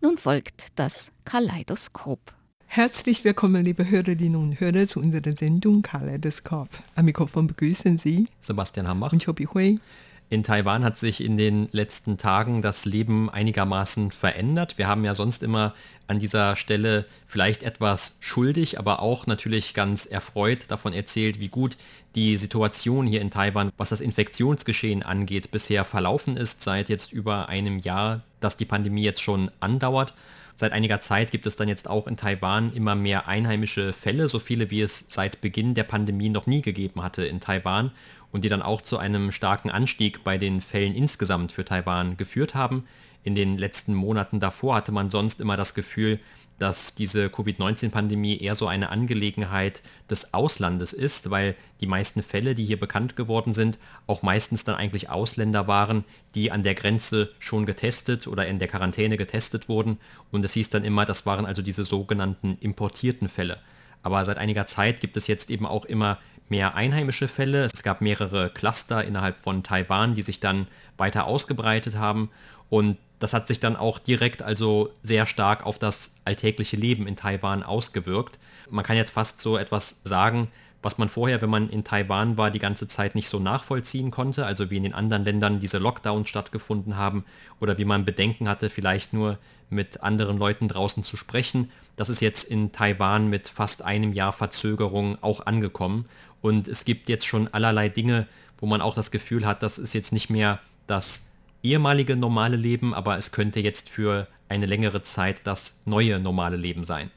Nun 0.00 0.18
folgt 0.18 0.68
das 0.76 1.12
Kaleidoskop. 1.24 2.34
Herzlich 2.72 3.24
willkommen, 3.24 3.64
liebe 3.64 3.90
Hörerinnen 3.90 4.36
und 4.36 4.60
Hörer, 4.60 4.86
zu 4.86 5.00
unserer 5.00 5.36
Sendung 5.36 5.82
Kaleidoskop. 5.82 6.68
Am 6.94 7.04
Mikrofon 7.04 7.48
begrüßen 7.48 7.98
Sie 7.98 8.28
Sebastian 8.40 8.86
Hambach. 8.86 9.12
und 9.12 9.24
Chobi 9.24 9.48
Hui. 9.52 9.80
In 10.28 10.44
Taiwan 10.44 10.84
hat 10.84 10.96
sich 10.96 11.20
in 11.24 11.36
den 11.36 11.68
letzten 11.72 12.16
Tagen 12.16 12.62
das 12.62 12.84
Leben 12.84 13.28
einigermaßen 13.28 14.12
verändert. 14.12 14.78
Wir 14.78 14.86
haben 14.86 15.04
ja 15.04 15.16
sonst 15.16 15.42
immer 15.42 15.74
an 16.06 16.20
dieser 16.20 16.54
Stelle 16.54 17.06
vielleicht 17.26 17.64
etwas 17.64 18.18
schuldig, 18.20 18.78
aber 18.78 19.02
auch 19.02 19.26
natürlich 19.26 19.74
ganz 19.74 20.06
erfreut 20.06 20.66
davon 20.68 20.92
erzählt, 20.92 21.40
wie 21.40 21.48
gut 21.48 21.76
die 22.14 22.38
Situation 22.38 23.04
hier 23.04 23.20
in 23.20 23.30
Taiwan, 23.30 23.72
was 23.78 23.88
das 23.88 24.00
Infektionsgeschehen 24.00 25.02
angeht, 25.02 25.50
bisher 25.50 25.84
verlaufen 25.84 26.36
ist, 26.36 26.62
seit 26.62 26.88
jetzt 26.88 27.12
über 27.12 27.48
einem 27.48 27.80
Jahr, 27.80 28.22
dass 28.38 28.56
die 28.56 28.64
Pandemie 28.64 29.02
jetzt 29.02 29.22
schon 29.22 29.50
andauert. 29.58 30.14
Seit 30.60 30.72
einiger 30.72 31.00
Zeit 31.00 31.30
gibt 31.30 31.46
es 31.46 31.56
dann 31.56 31.68
jetzt 31.68 31.88
auch 31.88 32.06
in 32.06 32.18
Taiwan 32.18 32.74
immer 32.74 32.94
mehr 32.94 33.26
einheimische 33.26 33.94
Fälle, 33.94 34.28
so 34.28 34.38
viele 34.38 34.70
wie 34.70 34.82
es 34.82 35.06
seit 35.08 35.40
Beginn 35.40 35.72
der 35.72 35.84
Pandemie 35.84 36.28
noch 36.28 36.46
nie 36.46 36.60
gegeben 36.60 37.02
hatte 37.02 37.24
in 37.24 37.40
Taiwan 37.40 37.92
und 38.30 38.44
die 38.44 38.50
dann 38.50 38.60
auch 38.60 38.82
zu 38.82 38.98
einem 38.98 39.32
starken 39.32 39.70
Anstieg 39.70 40.22
bei 40.22 40.36
den 40.36 40.60
Fällen 40.60 40.94
insgesamt 40.94 41.52
für 41.52 41.64
Taiwan 41.64 42.18
geführt 42.18 42.54
haben. 42.54 42.86
In 43.24 43.34
den 43.34 43.56
letzten 43.56 43.94
Monaten 43.94 44.38
davor 44.38 44.74
hatte 44.74 44.92
man 44.92 45.08
sonst 45.08 45.40
immer 45.40 45.56
das 45.56 45.72
Gefühl, 45.72 46.20
dass 46.60 46.94
diese 46.94 47.30
Covid-19-Pandemie 47.30 48.38
eher 48.38 48.54
so 48.54 48.66
eine 48.66 48.90
Angelegenheit 48.90 49.82
des 50.10 50.34
Auslandes 50.34 50.92
ist, 50.92 51.30
weil 51.30 51.56
die 51.80 51.86
meisten 51.86 52.22
Fälle, 52.22 52.54
die 52.54 52.66
hier 52.66 52.78
bekannt 52.78 53.16
geworden 53.16 53.54
sind, 53.54 53.78
auch 54.06 54.20
meistens 54.20 54.62
dann 54.62 54.74
eigentlich 54.74 55.08
Ausländer 55.08 55.66
waren, 55.66 56.04
die 56.34 56.52
an 56.52 56.62
der 56.62 56.74
Grenze 56.74 57.30
schon 57.38 57.64
getestet 57.64 58.26
oder 58.26 58.46
in 58.46 58.58
der 58.58 58.68
Quarantäne 58.68 59.16
getestet 59.16 59.70
wurden. 59.70 59.98
Und 60.30 60.44
es 60.44 60.52
hieß 60.52 60.68
dann 60.68 60.84
immer, 60.84 61.06
das 61.06 61.24
waren 61.24 61.46
also 61.46 61.62
diese 61.62 61.86
sogenannten 61.86 62.58
importierten 62.60 63.30
Fälle. 63.30 63.56
Aber 64.02 64.22
seit 64.26 64.36
einiger 64.36 64.66
Zeit 64.66 65.00
gibt 65.00 65.16
es 65.16 65.28
jetzt 65.28 65.50
eben 65.50 65.64
auch 65.64 65.86
immer 65.86 66.18
mehr 66.50 66.74
einheimische 66.74 67.28
Fälle. 67.28 67.68
Es 67.72 67.82
gab 67.82 68.02
mehrere 68.02 68.50
Cluster 68.50 69.02
innerhalb 69.02 69.40
von 69.40 69.62
Taiwan, 69.62 70.14
die 70.14 70.22
sich 70.22 70.40
dann 70.40 70.66
weiter 70.98 71.24
ausgebreitet 71.24 71.96
haben. 71.96 72.28
Und 72.68 72.98
das 73.20 73.32
hat 73.32 73.46
sich 73.46 73.60
dann 73.60 73.76
auch 73.76 73.98
direkt 73.98 74.42
also 74.42 74.90
sehr 75.02 75.26
stark 75.26 75.64
auf 75.64 75.78
das 75.78 76.14
alltägliche 76.24 76.76
Leben 76.76 77.06
in 77.06 77.16
Taiwan 77.16 77.62
ausgewirkt. 77.62 78.38
Man 78.68 78.84
kann 78.84 78.96
jetzt 78.96 79.12
fast 79.12 79.40
so 79.40 79.56
etwas 79.56 80.00
sagen, 80.04 80.48
was 80.82 80.96
man 80.96 81.10
vorher, 81.10 81.42
wenn 81.42 81.50
man 81.50 81.68
in 81.68 81.84
Taiwan 81.84 82.38
war, 82.38 82.50
die 82.50 82.58
ganze 82.58 82.88
Zeit 82.88 83.14
nicht 83.14 83.28
so 83.28 83.38
nachvollziehen 83.38 84.10
konnte, 84.10 84.46
also 84.46 84.70
wie 84.70 84.78
in 84.78 84.82
den 84.82 84.94
anderen 84.94 85.24
Ländern 85.24 85.60
diese 85.60 85.76
Lockdowns 85.76 86.28
stattgefunden 86.28 86.96
haben 86.96 87.24
oder 87.60 87.76
wie 87.76 87.84
man 87.84 88.06
Bedenken 88.06 88.48
hatte, 88.48 88.70
vielleicht 88.70 89.12
nur 89.12 89.38
mit 89.68 90.02
anderen 90.02 90.38
Leuten 90.38 90.68
draußen 90.68 91.04
zu 91.04 91.18
sprechen. 91.18 91.70
Das 91.96 92.08
ist 92.08 92.22
jetzt 92.22 92.44
in 92.44 92.72
Taiwan 92.72 93.28
mit 93.28 93.48
fast 93.48 93.82
einem 93.82 94.14
Jahr 94.14 94.32
Verzögerung 94.32 95.18
auch 95.20 95.44
angekommen 95.44 96.06
und 96.40 96.68
es 96.68 96.86
gibt 96.86 97.10
jetzt 97.10 97.26
schon 97.26 97.48
allerlei 97.48 97.90
Dinge, 97.90 98.26
wo 98.58 98.66
man 98.66 98.80
auch 98.80 98.94
das 98.94 99.10
Gefühl 99.10 99.46
hat, 99.46 99.62
das 99.62 99.78
ist 99.78 99.92
jetzt 99.92 100.12
nicht 100.12 100.30
mehr 100.30 100.60
das 100.86 101.29
ehemalige 101.62 102.16
normale 102.16 102.56
Leben, 102.56 102.94
aber 102.94 103.18
es 103.18 103.32
könnte 103.32 103.60
jetzt 103.60 103.88
für 103.88 104.26
eine 104.48 104.66
längere 104.66 105.02
Zeit 105.02 105.46
das 105.46 105.74
neue 105.84 106.18
normale 106.18 106.56
Leben 106.56 106.84
sein. 106.84 107.10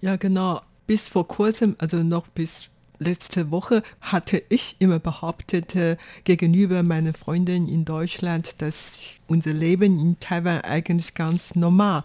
Ja, 0.00 0.16
genau. 0.16 0.60
Bis 0.86 1.08
vor 1.08 1.26
kurzem, 1.26 1.76
also 1.78 1.98
noch 2.02 2.28
bis 2.28 2.68
letzte 2.98 3.50
Woche, 3.50 3.82
hatte 4.00 4.42
ich 4.48 4.76
immer 4.78 4.98
behauptet 4.98 5.74
äh, 5.74 5.96
gegenüber 6.24 6.82
meiner 6.82 7.14
Freundin 7.14 7.68
in 7.68 7.84
Deutschland, 7.84 8.60
dass 8.60 8.98
unser 9.26 9.52
Leben 9.52 9.98
in 9.98 10.20
Taiwan 10.20 10.60
eigentlich 10.60 11.14
ganz 11.14 11.54
normal 11.54 12.04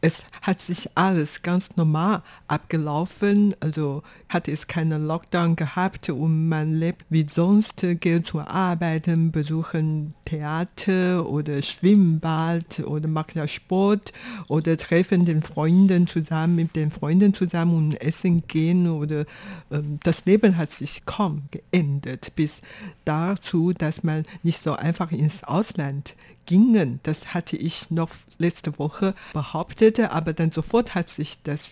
es 0.00 0.24
hat 0.42 0.60
sich 0.60 0.88
alles 0.94 1.42
ganz 1.42 1.76
normal 1.76 2.22
abgelaufen, 2.46 3.54
also 3.60 4.02
hatte 4.28 4.52
es 4.52 4.66
keinen 4.66 5.06
Lockdown 5.06 5.56
gehabt 5.56 6.08
und 6.10 6.48
man 6.48 6.74
lebt 6.74 7.04
wie 7.10 7.26
sonst, 7.28 7.84
geht 8.00 8.26
zur 8.26 8.48
Arbeit, 8.48 9.08
besuchen 9.32 10.14
Theater 10.24 11.28
oder 11.28 11.62
Schwimmbad 11.62 12.80
oder 12.80 13.08
macht 13.08 13.34
ja 13.34 13.48
Sport 13.48 14.12
oder 14.46 14.76
treffen 14.76 15.24
den 15.24 15.42
Freunden 15.42 16.06
zusammen, 16.06 16.56
mit 16.56 16.76
den 16.76 16.90
Freunden 16.90 17.34
zusammen 17.34 17.76
und 17.76 18.00
essen 18.00 18.46
gehen 18.46 18.88
oder 18.88 19.24
ähm, 19.72 19.98
das 20.02 20.24
Leben 20.26 20.56
hat 20.56 20.70
sich 20.70 21.06
kaum 21.06 21.42
geändert 21.50 22.32
bis 22.36 22.62
dazu, 23.04 23.72
dass 23.72 24.04
man 24.04 24.22
nicht 24.42 24.62
so 24.62 24.74
einfach 24.74 25.10
ins 25.10 25.42
Ausland 25.44 26.14
gingen. 26.48 26.98
Das 27.02 27.34
hatte 27.34 27.56
ich 27.56 27.90
noch 27.90 28.10
letzte 28.38 28.78
Woche 28.78 29.14
behauptet, 29.34 30.00
aber 30.00 30.32
dann 30.32 30.50
sofort 30.50 30.94
hat 30.94 31.10
sich 31.10 31.42
das 31.42 31.68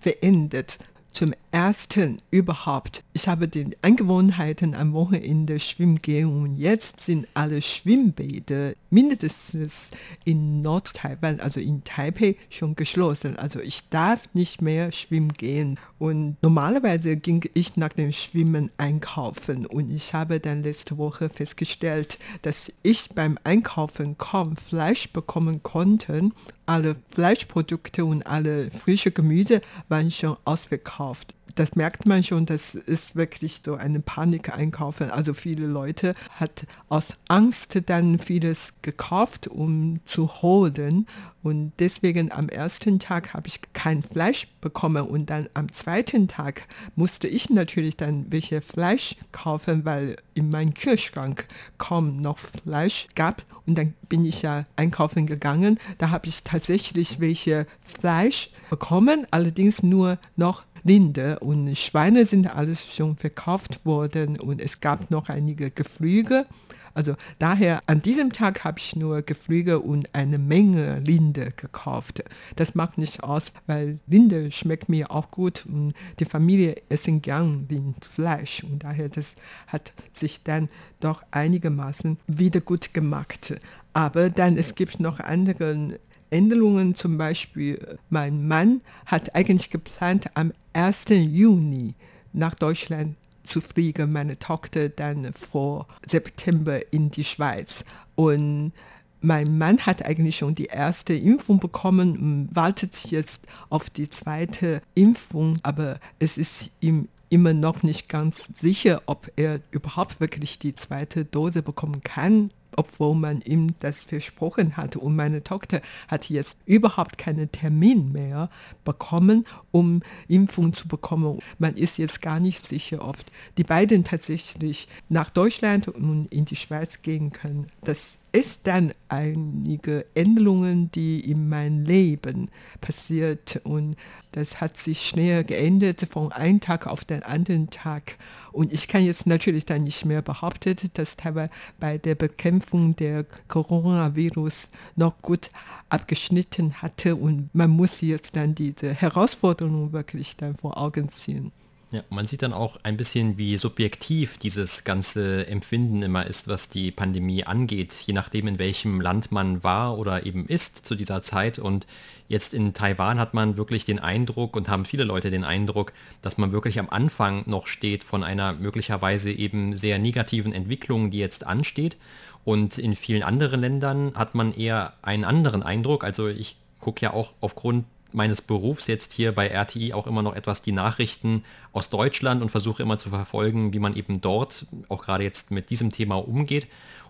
verändert. 0.00 0.78
Zum 1.10 1.32
ersten 1.54 2.18
überhaupt, 2.32 3.04
ich 3.12 3.28
habe 3.28 3.46
die 3.46 3.76
Angewohnheiten 3.80 4.74
am 4.74 4.92
Wochenende 4.92 5.60
schwimmen 5.60 6.02
gehen 6.02 6.42
und 6.42 6.56
jetzt 6.56 6.98
sind 6.98 7.28
alle 7.34 7.62
Schwimmbäder 7.62 8.72
mindestens 8.90 9.90
in 10.24 10.62
Nord-Taiwan, 10.62 11.38
also 11.38 11.60
in 11.60 11.84
Taipei, 11.84 12.34
schon 12.50 12.74
geschlossen. 12.74 13.36
Also 13.36 13.60
ich 13.60 13.88
darf 13.88 14.24
nicht 14.34 14.62
mehr 14.62 14.90
schwimmen 14.90 15.32
gehen. 15.32 15.78
Und 16.00 16.36
normalerweise 16.42 17.16
ging 17.16 17.48
ich 17.54 17.76
nach 17.76 17.92
dem 17.92 18.10
Schwimmen 18.10 18.72
einkaufen 18.76 19.64
und 19.64 19.94
ich 19.94 20.12
habe 20.12 20.40
dann 20.40 20.64
letzte 20.64 20.98
Woche 20.98 21.28
festgestellt, 21.28 22.18
dass 22.42 22.72
ich 22.82 23.10
beim 23.10 23.38
Einkaufen 23.44 24.18
kaum 24.18 24.56
Fleisch 24.56 25.12
bekommen 25.12 25.62
konnte. 25.62 26.30
Alle 26.66 26.96
Fleischprodukte 27.10 28.04
und 28.04 28.26
alle 28.26 28.72
frische 28.72 29.12
Gemüse 29.12 29.60
waren 29.88 30.10
schon 30.10 30.36
ausverkauft 30.44 31.32
das 31.54 31.76
merkt 31.76 32.06
man 32.06 32.22
schon, 32.22 32.46
das 32.46 32.74
ist 32.74 33.16
wirklich 33.16 33.60
so 33.64 33.74
eine 33.74 34.00
Panik 34.00 34.56
einkaufen. 34.56 35.10
Also 35.10 35.34
viele 35.34 35.66
Leute 35.66 36.14
hat 36.30 36.66
aus 36.88 37.08
Angst 37.28 37.80
dann 37.86 38.18
vieles 38.18 38.74
gekauft, 38.82 39.48
um 39.48 40.00
zu 40.04 40.42
holen. 40.42 41.06
Und 41.42 41.72
deswegen 41.78 42.32
am 42.32 42.48
ersten 42.48 42.98
Tag 42.98 43.34
habe 43.34 43.48
ich 43.48 43.60
kein 43.74 44.02
Fleisch 44.02 44.48
bekommen 44.60 45.06
und 45.06 45.28
dann 45.28 45.48
am 45.52 45.70
zweiten 45.72 46.26
Tag 46.26 46.66
musste 46.96 47.28
ich 47.28 47.50
natürlich 47.50 47.96
dann 47.96 48.26
welche 48.30 48.62
Fleisch 48.62 49.16
kaufen, 49.30 49.84
weil 49.84 50.16
in 50.32 50.48
meinem 50.50 50.72
Kühlschrank 50.72 51.46
kaum 51.76 52.20
noch 52.20 52.38
Fleisch 52.38 53.08
gab. 53.14 53.44
Und 53.66 53.76
dann 53.76 53.94
bin 54.08 54.24
ich 54.24 54.42
ja 54.42 54.64
einkaufen 54.76 55.26
gegangen. 55.26 55.78
Da 55.98 56.10
habe 56.10 56.26
ich 56.26 56.44
tatsächlich 56.44 57.20
welche 57.20 57.66
Fleisch 57.82 58.50
bekommen, 58.70 59.26
allerdings 59.30 59.82
nur 59.82 60.18
noch 60.36 60.64
Linde 60.84 61.38
und 61.40 61.76
Schweine 61.76 62.26
sind 62.26 62.54
alles 62.54 62.84
schon 62.94 63.16
verkauft 63.16 63.84
worden 63.86 64.38
und 64.38 64.60
es 64.60 64.80
gab 64.80 65.10
noch 65.10 65.30
einige 65.30 65.70
Geflüge. 65.70 66.44
Also 66.92 67.16
daher 67.40 67.82
an 67.86 68.02
diesem 68.02 68.32
Tag 68.32 68.62
habe 68.62 68.78
ich 68.78 68.94
nur 68.94 69.22
Geflüge 69.22 69.80
und 69.80 70.14
eine 70.14 70.38
Menge 70.38 71.00
Linde 71.00 71.52
gekauft. 71.56 72.22
Das 72.54 72.74
macht 72.76 72.98
nicht 72.98 73.24
aus, 73.24 73.52
weil 73.66 73.98
Linde 74.06 74.52
schmeckt 74.52 74.88
mir 74.88 75.10
auch 75.10 75.30
gut 75.30 75.66
und 75.66 75.94
die 76.20 76.24
Familie 76.24 76.76
essen 76.88 77.20
gern 77.20 77.66
Rindfleisch 77.68 78.62
und 78.62 78.84
daher 78.84 79.08
das 79.08 79.34
hat 79.66 79.92
sich 80.12 80.44
dann 80.44 80.68
doch 81.00 81.22
einigermaßen 81.32 82.18
wieder 82.28 82.60
gut 82.60 82.94
gemacht. 82.94 83.56
Aber 83.92 84.30
dann 84.30 84.56
es 84.56 84.74
gibt 84.74 85.00
noch 85.00 85.18
andere 85.18 85.98
Änderungen, 86.30 86.94
zum 86.94 87.18
Beispiel 87.18 87.98
mein 88.10 88.46
Mann 88.46 88.80
hat 89.06 89.34
eigentlich 89.34 89.70
geplant, 89.70 90.26
am 90.34 90.52
1. 90.74 91.06
Juni 91.08 91.94
nach 92.32 92.54
Deutschland 92.54 93.16
zu 93.44 93.60
fliegen, 93.60 94.12
meine 94.12 94.38
Tochter 94.38 94.88
dann 94.88 95.32
vor 95.32 95.86
September 96.06 96.92
in 96.92 97.10
die 97.10 97.24
Schweiz. 97.24 97.84
Und 98.14 98.72
mein 99.20 99.56
Mann 99.56 99.78
hat 99.86 100.04
eigentlich 100.04 100.36
schon 100.36 100.54
die 100.54 100.66
erste 100.66 101.14
Impfung 101.14 101.58
bekommen 101.58 102.18
und 102.18 102.48
wartet 102.54 103.10
jetzt 103.10 103.46
auf 103.70 103.88
die 103.88 104.10
zweite 104.10 104.82
Impfung, 104.94 105.58
aber 105.62 105.98
es 106.18 106.36
ist 106.36 106.70
ihm 106.80 107.08
immer 107.30 107.54
noch 107.54 107.82
nicht 107.82 108.08
ganz 108.08 108.48
sicher, 108.54 109.02
ob 109.06 109.30
er 109.36 109.60
überhaupt 109.70 110.20
wirklich 110.20 110.58
die 110.58 110.74
zweite 110.74 111.24
Dose 111.24 111.62
bekommen 111.62 112.02
kann 112.02 112.50
obwohl 112.76 113.14
man 113.14 113.40
ihm 113.42 113.74
das 113.80 114.02
versprochen 114.02 114.76
hatte. 114.76 114.98
Und 114.98 115.16
meine 115.16 115.42
Tochter 115.42 115.80
hat 116.08 116.28
jetzt 116.28 116.58
überhaupt 116.66 117.18
keinen 117.18 117.50
Termin 117.50 118.12
mehr 118.12 118.48
bekommen, 118.84 119.46
um 119.70 120.02
Impfung 120.28 120.72
zu 120.72 120.88
bekommen. 120.88 121.40
Man 121.58 121.76
ist 121.76 121.98
jetzt 121.98 122.22
gar 122.22 122.40
nicht 122.40 122.66
sicher, 122.66 123.06
ob 123.06 123.16
die 123.56 123.64
beiden 123.64 124.04
tatsächlich 124.04 124.88
nach 125.08 125.30
Deutschland 125.30 125.88
und 125.88 126.26
in 126.32 126.44
die 126.44 126.56
Schweiz 126.56 127.02
gehen 127.02 127.32
können. 127.32 127.68
Das 127.82 128.18
ist 128.34 128.62
dann 128.64 128.92
einige 129.08 130.06
Änderungen, 130.16 130.90
die 130.90 131.20
in 131.20 131.48
meinem 131.48 131.84
Leben 131.84 132.50
passiert 132.80 133.60
und 133.62 133.94
das 134.32 134.60
hat 134.60 134.76
sich 134.76 135.06
schnell 135.06 135.44
geändert 135.44 136.04
von 136.10 136.32
einem 136.32 136.58
Tag 136.58 136.88
auf 136.88 137.04
den 137.04 137.22
anderen 137.22 137.70
Tag. 137.70 138.16
Und 138.50 138.72
ich 138.72 138.88
kann 138.88 139.04
jetzt 139.04 139.28
natürlich 139.28 139.66
dann 139.66 139.84
nicht 139.84 140.04
mehr 140.04 140.20
behaupten, 140.20 140.74
dass 140.94 141.16
Taiwan 141.16 141.48
bei 141.78 141.96
der 141.96 142.16
Bekämpfung 142.16 142.96
der 142.96 143.24
Coronavirus 143.46 144.70
noch 144.96 145.16
gut 145.22 145.50
abgeschnitten 145.88 146.82
hatte 146.82 147.14
und 147.14 147.54
man 147.54 147.70
muss 147.70 148.00
jetzt 148.00 148.34
dann 148.34 148.56
diese 148.56 148.94
Herausforderung 148.94 149.92
wirklich 149.92 150.36
dann 150.36 150.56
vor 150.56 150.76
Augen 150.76 151.08
ziehen. 151.08 151.52
Ja, 151.94 152.02
man 152.10 152.26
sieht 152.26 152.42
dann 152.42 152.52
auch 152.52 152.76
ein 152.82 152.96
bisschen, 152.96 153.38
wie 153.38 153.56
subjektiv 153.56 154.36
dieses 154.38 154.82
ganze 154.82 155.46
Empfinden 155.46 156.02
immer 156.02 156.26
ist, 156.26 156.48
was 156.48 156.68
die 156.68 156.90
Pandemie 156.90 157.44
angeht, 157.44 157.92
je 158.04 158.12
nachdem, 158.12 158.48
in 158.48 158.58
welchem 158.58 159.00
Land 159.00 159.30
man 159.30 159.62
war 159.62 159.96
oder 159.96 160.26
eben 160.26 160.48
ist 160.48 160.84
zu 160.84 160.96
dieser 160.96 161.22
Zeit. 161.22 161.60
Und 161.60 161.86
jetzt 162.26 162.52
in 162.52 162.72
Taiwan 162.72 163.20
hat 163.20 163.32
man 163.32 163.56
wirklich 163.56 163.84
den 163.84 164.00
Eindruck 164.00 164.56
und 164.56 164.68
haben 164.68 164.84
viele 164.86 165.04
Leute 165.04 165.30
den 165.30 165.44
Eindruck, 165.44 165.92
dass 166.20 166.36
man 166.36 166.50
wirklich 166.50 166.80
am 166.80 166.90
Anfang 166.90 167.44
noch 167.46 167.68
steht 167.68 168.02
von 168.02 168.24
einer 168.24 168.54
möglicherweise 168.54 169.30
eben 169.30 169.76
sehr 169.76 170.00
negativen 170.00 170.52
Entwicklung, 170.52 171.12
die 171.12 171.18
jetzt 171.18 171.46
ansteht. 171.46 171.96
Und 172.44 172.76
in 172.76 172.96
vielen 172.96 173.22
anderen 173.22 173.60
Ländern 173.60 174.14
hat 174.16 174.34
man 174.34 174.52
eher 174.52 174.94
einen 175.02 175.22
anderen 175.22 175.62
Eindruck. 175.62 176.02
Also 176.02 176.26
ich 176.26 176.56
gucke 176.80 177.04
ja 177.04 177.12
auch 177.12 177.34
aufgrund 177.40 177.84
meines 178.14 178.40
Berufs 178.40 178.86
jetzt 178.86 179.12
hier 179.12 179.32
bei 179.32 179.48
RTI 179.48 179.92
auch 179.92 180.06
immer 180.06 180.22
noch 180.22 180.34
etwas 180.34 180.62
die 180.62 180.72
Nachrichten 180.72 181.44
aus 181.72 181.90
Deutschland 181.90 182.42
und 182.42 182.50
versuche 182.50 182.82
immer 182.82 182.98
zu 182.98 183.10
verfolgen, 183.10 183.72
wie 183.72 183.78
man 183.78 183.96
eben 183.96 184.20
dort 184.20 184.66
auch 184.88 185.02
gerade 185.02 185.24
jetzt 185.24 185.50
mit 185.50 185.70
diesem 185.70 185.90
Thema 185.90 186.16
umgeht. 186.16 186.66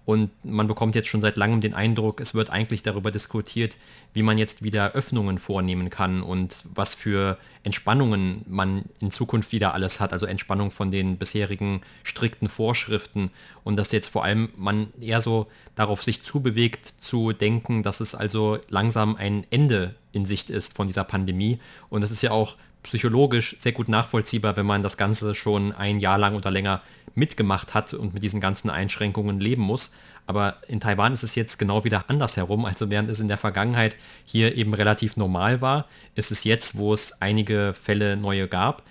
Und 0.07 0.31
man 0.45 0.69
bekommt 0.69 0.95
jetzt 0.95 1.09
schon 1.09 1.23
seit 1.23 1.37
langem 1.37 1.61
den 1.61 1.73
Eindruck, 1.73 2.21
es 2.21 2.35
wird 2.35 2.51
eigentlich 2.51 2.83
darüber 2.83 3.11
diskutiert, 3.11 3.77
wie 4.13 4.23
man 4.23 4.37
jetzt 4.37 4.63
wieder 4.63 4.93
Öffnungen 4.93 5.39
vornehmen 5.39 5.89
kann 5.89 6.23
und 6.23 6.65
was 6.75 6.95
für 6.95 7.39
Entspannungen 7.63 8.43
man 8.47 8.85
in 9.01 9.11
Zukunft 9.11 9.53
wieder 9.53 9.73
alles 9.73 10.01
hat. 10.01 10.13
Also 10.13 10.27
Entspannung 10.27 10.71
von 10.71 10.91
den 10.91 11.17
bisherigen 11.17 11.81
strikten 12.03 12.51
Vorschriften. 12.51 13.31
Und 13.65 13.77
dass 13.77 13.93
jetzt 13.93 14.09
vor 14.09 14.25
allem 14.25 14.51
man 14.57 14.89
eher 15.01 15.23
so 15.23 15.47
darauf 15.75 16.03
sich 16.03 16.23
zubewegt 16.23 17.03
zu 17.03 17.33
denken, 17.33 17.83
dass 17.83 18.01
es 18.01 18.15
also 18.15 18.59
langsam 18.69 19.17
ein 19.17 19.47
Ende 19.51 19.95
in 20.13 20.27
Sicht 20.27 20.51
ist 20.51 20.75
von 20.75 20.87
dieser 20.87 21.05
Pandemie. 21.05 21.59
Und 21.89 22.03
das 22.03 22.11
ist 22.11 22.23
ja 22.23 22.31
auch 22.31 22.57
psychologisch 22.83 23.57
sehr 23.59 23.73
gut 23.73 23.89
nachvollziehbar, 23.89 24.57
wenn 24.57 24.67
man 24.67 24.83
das 24.83 24.99
Ganze 24.99 25.35
schon 25.35 25.73
ein 25.73 26.01
Jahr 26.01 26.19
lang 26.19 26.37
oder 26.37 26.51
länger 26.51 26.83
mitgemacht 27.15 27.75
hat 27.75 27.95
und 27.95 28.15
mit 28.15 28.23
diesen 28.23 28.41
ganzen 28.41 28.71
Einschränkungen 28.71 29.41
leben 29.41 29.63
muss. 29.63 29.93
Aber 30.27 30.57
in 30.69 30.81
Taiwan 30.81 31.13
ist 31.13 31.23
es 31.23 31.35
jetzt 31.35 31.59
genau 31.59 31.85
wieder 31.85 32.05
andersherum. 32.09 32.65
Also 32.65 32.91
während 32.91 33.11
es 33.11 33.21
in 33.21 33.29
der 33.29 33.39
Vergangenheit 33.39 33.97
hier 34.25 34.57
eben 34.57 34.75
relativ 34.75 35.17
normal 35.17 35.61
war, 35.61 35.87
ist 36.15 36.31
es 36.31 36.45
jetzt, 36.45 36.77
wo 36.77 36.95
es 36.95 37.21
einige 37.21 37.75
Fälle 37.81 38.17
neue 38.17 38.49
gab, 38.49 38.83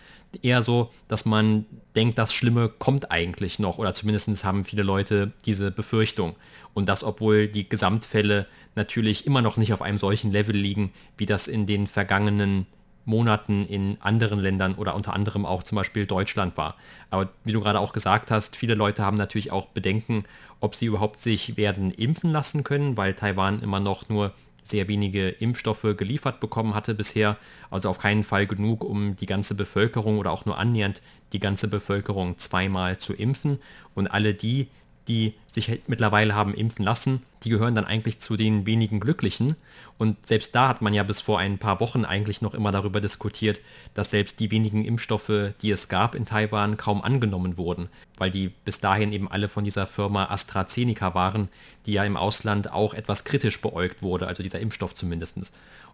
eher 0.41 0.61
so, 0.63 0.91
dass 1.07 1.25
man 1.25 1.65
denkt, 1.95 2.17
das 2.17 2.33
Schlimme 2.33 2.69
kommt 2.69 3.11
eigentlich 3.11 3.59
noch. 3.59 3.77
Oder 3.77 3.93
zumindest 3.93 4.43
haben 4.43 4.63
viele 4.63 4.83
Leute 4.83 5.31
diese 5.45 5.71
Befürchtung. 5.71 6.35
Und 6.73 6.89
das, 6.89 7.03
obwohl 7.03 7.47
die 7.47 7.69
Gesamtfälle 7.69 8.47
natürlich 8.75 9.27
immer 9.27 9.41
noch 9.41 9.57
nicht 9.57 9.73
auf 9.73 9.81
einem 9.81 9.97
solchen 9.97 10.31
Level 10.31 10.55
liegen, 10.55 10.91
wie 11.17 11.25
das 11.25 11.47
in 11.47 11.65
den 11.65 11.87
vergangenen 11.87 12.65
Monaten 13.05 13.65
in 13.65 13.97
anderen 13.99 14.39
Ländern 14.39 14.75
oder 14.75 14.95
unter 14.95 15.13
anderem 15.13 15.45
auch 15.45 15.63
zum 15.63 15.75
Beispiel 15.75 16.05
Deutschland 16.05 16.57
war. 16.57 16.75
Aber 17.09 17.29
wie 17.43 17.51
du 17.51 17.61
gerade 17.61 17.79
auch 17.79 17.93
gesagt 17.93 18.31
hast, 18.31 18.55
viele 18.55 18.75
Leute 18.75 19.03
haben 19.03 19.17
natürlich 19.17 19.51
auch 19.51 19.67
Bedenken, 19.67 20.25
ob 20.59 20.75
sie 20.75 20.85
überhaupt 20.85 21.19
sich 21.19 21.57
werden 21.57 21.91
impfen 21.91 22.31
lassen 22.31 22.63
können, 22.63 22.95
weil 22.95 23.13
Taiwan 23.13 23.61
immer 23.61 23.79
noch 23.79 24.07
nur 24.09 24.31
sehr 24.63 24.87
wenige 24.87 25.29
Impfstoffe 25.29 25.85
geliefert 25.97 26.39
bekommen 26.39 26.73
hatte 26.73 26.95
bisher. 26.95 27.37
Also 27.69 27.89
auf 27.89 27.99
keinen 27.99 28.23
Fall 28.23 28.47
genug, 28.47 28.83
um 28.83 29.15
die 29.15 29.25
ganze 29.25 29.55
Bevölkerung 29.55 30.17
oder 30.17 30.31
auch 30.31 30.45
nur 30.45 30.57
annähernd 30.57 31.01
die 31.33 31.39
ganze 31.39 31.67
Bevölkerung 31.67 32.39
zweimal 32.39 32.97
zu 32.97 33.13
impfen. 33.13 33.59
Und 33.93 34.07
alle 34.07 34.33
die, 34.33 34.69
die 35.07 35.33
sich 35.51 35.69
halt 35.69 35.87
mittlerweile 35.87 36.33
haben 36.33 36.53
impfen 36.53 36.83
lassen, 36.83 37.21
die 37.43 37.49
gehören 37.49 37.75
dann 37.75 37.85
eigentlich 37.85 38.19
zu 38.19 38.37
den 38.37 38.65
wenigen 38.65 38.99
Glücklichen. 38.99 39.55
Und 39.97 40.25
selbst 40.27 40.55
da 40.55 40.69
hat 40.69 40.81
man 40.81 40.93
ja 40.93 41.03
bis 41.03 41.21
vor 41.21 41.39
ein 41.39 41.57
paar 41.57 41.79
Wochen 41.79 42.05
eigentlich 42.05 42.41
noch 42.41 42.53
immer 42.53 42.71
darüber 42.71 43.01
diskutiert, 43.01 43.59
dass 43.93 44.09
selbst 44.09 44.39
die 44.39 44.49
wenigen 44.49 44.85
Impfstoffe, 44.85 45.53
die 45.61 45.71
es 45.71 45.89
gab 45.89 46.15
in 46.15 46.25
Taiwan, 46.25 46.77
kaum 46.77 47.01
angenommen 47.03 47.57
wurden, 47.57 47.89
weil 48.17 48.31
die 48.31 48.49
bis 48.49 48.79
dahin 48.79 49.11
eben 49.11 49.29
alle 49.29 49.49
von 49.49 49.63
dieser 49.63 49.85
Firma 49.85 50.25
AstraZeneca 50.25 51.13
waren, 51.13 51.49
die 51.85 51.93
ja 51.93 52.03
im 52.03 52.17
Ausland 52.17 52.71
auch 52.71 52.93
etwas 52.93 53.23
kritisch 53.23 53.61
beäugt 53.61 54.01
wurde, 54.01 54.27
also 54.27 54.41
dieser 54.41 54.59
Impfstoff 54.59 54.95
zumindest. 54.95 55.37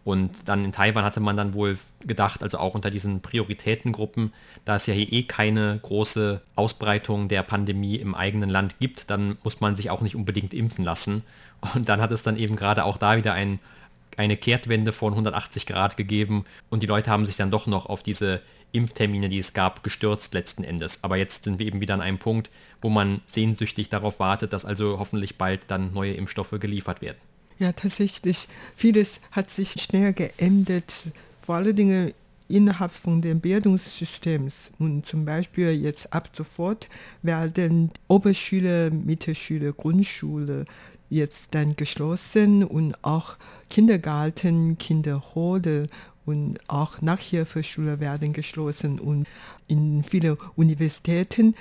Und 0.03 0.47
dann 0.47 0.65
in 0.65 0.71
Taiwan 0.71 1.03
hatte 1.03 1.19
man 1.19 1.37
dann 1.37 1.53
wohl 1.53 1.77
gedacht, 2.01 2.41
also 2.41 2.57
auch 2.57 2.73
unter 2.73 2.89
diesen 2.89 3.21
Prioritätengruppen, 3.21 4.33
da 4.65 4.75
es 4.75 4.87
ja 4.87 4.93
hier 4.93 5.11
eh 5.11 5.23
keine 5.23 5.79
große 5.81 6.41
Ausbreitung 6.55 7.27
der 7.27 7.43
Pandemie 7.43 7.95
im 7.95 8.15
eigenen 8.15 8.49
Land 8.49 8.79
gibt, 8.79 9.09
dann 9.09 9.37
muss 9.43 9.59
man 9.59 9.75
sich 9.75 9.89
auch 9.89 10.01
nicht 10.01 10.15
unbedingt 10.15 10.53
impfen 10.53 10.85
lassen. 10.85 11.23
Und 11.75 11.89
dann 11.89 12.01
hat 12.01 12.11
es 12.11 12.23
dann 12.23 12.37
eben 12.37 12.55
gerade 12.55 12.85
auch 12.85 12.97
da 12.97 13.17
wieder 13.17 13.33
ein, 13.33 13.59
eine 14.17 14.37
Kehrtwende 14.37 14.93
von 14.93 15.13
180 15.13 15.65
Grad 15.65 15.97
gegeben 15.97 16.45
und 16.69 16.83
die 16.83 16.87
Leute 16.87 17.11
haben 17.11 17.25
sich 17.25 17.35
dann 17.35 17.51
doch 17.51 17.67
noch 17.67 17.85
auf 17.85 18.01
diese 18.01 18.41
Impftermine, 18.71 19.29
die 19.29 19.39
es 19.39 19.53
gab, 19.53 19.83
gestürzt 19.83 20.33
letzten 20.33 20.63
Endes. 20.63 21.03
Aber 21.03 21.17
jetzt 21.17 21.43
sind 21.43 21.59
wir 21.59 21.65
eben 21.65 21.81
wieder 21.81 21.95
an 21.95 22.01
einem 22.01 22.19
Punkt, 22.19 22.49
wo 22.81 22.89
man 22.89 23.21
sehnsüchtig 23.27 23.89
darauf 23.89 24.19
wartet, 24.19 24.53
dass 24.53 24.65
also 24.65 24.99
hoffentlich 24.99 25.37
bald 25.37 25.61
dann 25.67 25.93
neue 25.93 26.13
Impfstoffe 26.13 26.53
geliefert 26.59 27.01
werden. 27.01 27.17
Ja, 27.59 27.73
tatsächlich. 27.73 28.47
Vieles 28.77 29.19
hat 29.31 29.49
sich 29.49 29.73
schnell 29.73 30.13
geändert, 30.13 31.03
vor 31.41 31.55
allen 31.55 31.75
Dingen 31.75 32.13
innerhalb 32.47 32.91
von 32.93 33.21
dem 33.21 33.41
Bildungssystems. 33.41 34.71
Und 34.79 35.05
zum 35.05 35.25
Beispiel 35.25 35.71
jetzt 35.71 36.11
ab 36.13 36.29
sofort 36.31 36.87
werden 37.21 37.91
Oberschule, 38.07 38.91
Mittelschule, 38.91 39.73
Grundschule 39.73 40.65
jetzt 41.09 41.53
dann 41.53 41.75
geschlossen 41.75 42.63
und 42.63 42.95
auch 43.03 43.35
Kindergarten, 43.69 44.77
Kinderhorde 44.77 45.87
und 46.25 46.59
auch 46.69 47.01
Nachhilfeschule 47.01 47.99
werden 47.99 48.31
geschlossen 48.31 48.99
und 48.99 49.27
in 49.67 50.03
vielen 50.03 50.37
Universitäten 50.55 51.55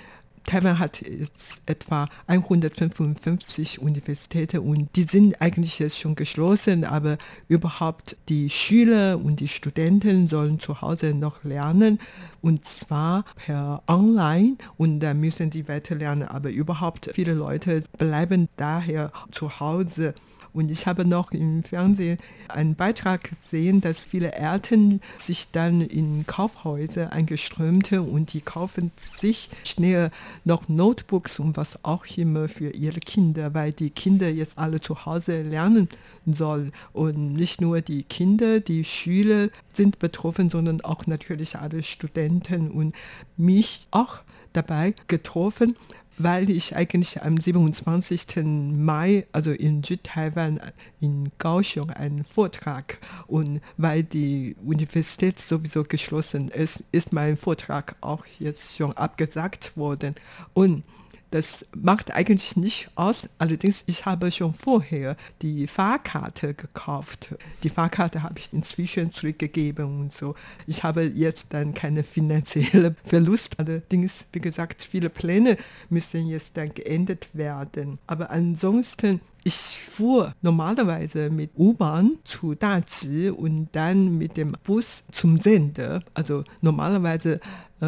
Taiwan 0.49 0.79
hat 0.79 1.03
jetzt 1.03 1.61
etwa 1.67 2.09
155 2.27 3.83
Universitäten 3.83 4.61
und 4.61 4.89
die 4.97 5.03
sind 5.03 5.43
eigentlich 5.43 5.79
jetzt 5.79 5.99
schon 5.99 6.15
geschlossen, 6.15 6.85
aber 6.85 7.19
überhaupt 7.49 8.17
die 8.31 8.49
Schüler 8.49 9.21
und 9.23 9.41
die 9.41 9.49
Studenten 9.49 10.27
sollen 10.27 10.59
zu 10.59 10.81
Hause 10.81 11.13
noch 11.13 11.45
lernen 11.45 12.01
und 12.41 12.65
zwar 12.65 13.27
per 13.37 13.83
Online 13.89 14.57
und 14.79 15.01
da 15.01 15.13
müssen 15.13 15.51
die 15.51 15.69
weiter 15.69 15.97
lernen, 15.97 16.23
aber 16.23 16.49
überhaupt 16.49 17.11
viele 17.13 17.35
Leute 17.35 17.83
bleiben 17.99 18.49
daher 18.57 19.13
zu 19.31 19.61
Hause. 19.61 20.15
Und 20.59 20.73
ich 20.73 20.89
habe 20.89 21.05
noch 21.05 21.31
im 21.31 21.63
Fernsehen 21.63 22.19
einen 22.49 22.75
Beitrag 22.75 23.31
gesehen, 23.31 23.81
dass 23.81 24.07
viele 24.07 24.33
Eltern 24.33 25.01
sich 25.17 25.53
dann 25.53 25.83
in 25.83 26.27
Kaufhäuser 26.27 27.13
eingeströmte 27.13 28.03
und 28.03 28.33
die 28.33 28.41
kaufen 28.41 28.91
sich 28.97 29.51
schnell 29.63 30.11
noch 30.45 30.69
Notebooks 30.69 31.39
und 31.39 31.57
was 31.57 31.85
auch 31.85 32.05
immer 32.17 32.49
für 32.49 32.71
ihre 32.71 32.99
Kinder, 32.99 33.55
weil 33.55 33.73
die 33.73 33.91
Kinder 33.91 34.29
jetzt 34.31 34.59
alle 34.59 34.81
zu 34.81 35.07
Hause 35.07 35.43
lernen 35.43 35.89
sollen. 36.27 36.73
Und 36.93 37.35
nicht 37.35 37.61
nur 37.61 37.81
die 37.81 38.03
Kinder, 38.03 38.59
die 38.59 38.83
Schüler 38.83 39.51
sind 39.73 40.01
betroffen, 40.01 40.51
sondern 40.51 40.81
auch 40.81 41.07
natürlich 41.07 41.55
alle 41.55 41.85
Studenten 41.85 42.73
und 42.73 42.97
mich 43.37 43.87
auch 43.93 44.23
dabei 44.53 44.95
getroffen, 45.07 45.77
weil 46.19 46.51
ich 46.51 46.75
eigentlich 46.77 47.23
am 47.23 47.39
27. 47.39 48.45
Mai, 48.77 49.27
also 49.33 49.51
in 49.51 49.83
Südtaiwan, 49.83 50.61
in 51.01 51.31
Kaohsiung, 51.39 51.91
einen 51.91 52.25
Vortrag 52.25 52.99
und 53.27 53.61
weil 53.77 54.03
die 54.03 54.57
Universität 54.65 55.39
sowieso 55.39 55.85
geschlossen 55.85 56.49
ist, 56.49 56.85
ist 56.93 57.13
mein 57.13 57.37
Vortrag 57.37 57.97
auch 58.01 58.25
jetzt 58.39 58.77
schon 58.77 58.93
abgesagt 58.93 59.77
worden. 59.77 60.15
Und 60.55 60.83
das 61.31 61.67
macht 61.75 62.15
eigentlich 62.15 62.57
nicht 62.57 62.91
aus. 62.95 63.29
Allerdings, 63.39 63.85
ich 63.87 64.07
habe 64.07 64.33
schon 64.33 64.55
vorher 64.55 65.17
die 65.43 65.67
Fahrkarte 65.67 66.55
gekauft. 66.55 67.35
Die 67.63 67.71
Fahrkarte 67.71 68.23
habe 68.23 68.39
ich 68.39 68.53
inzwischen 68.53 69.13
zurückgegeben 69.13 70.01
und 70.01 70.13
so. 70.13 70.35
Ich 70.67 70.83
habe 70.83 71.03
jetzt 71.03 71.49
dann 71.51 71.75
keine 71.75 72.03
finanzielle 72.03 72.95
Verlust. 73.05 73.59
Allerdings, 73.59 74.27
wie 74.33 74.41
gesagt, 74.41 74.83
viele 74.83 75.11
Pläne 75.11 75.57
müssen 75.91 76.27
jetzt 76.27 76.57
dann 76.57 76.73
geändert 76.75 77.29
werden. 77.33 77.99
Aber 78.07 78.31
ansonsten 78.31 79.21
ich 79.45 79.55
fuhr 79.55 80.35
normalerweise 80.43 81.31
mit 81.31 81.53
U-Bahn 81.57 82.19
zu 82.25 82.55
Daji 82.55 83.31
und 83.31 83.69
dann 83.73 84.19
mit 84.19 84.37
dem 84.37 84.53
Bus 84.65 85.05
zum 85.11 85.39
Sender. 85.39 86.03
Also 86.13 86.45
normalerweise 86.61 87.41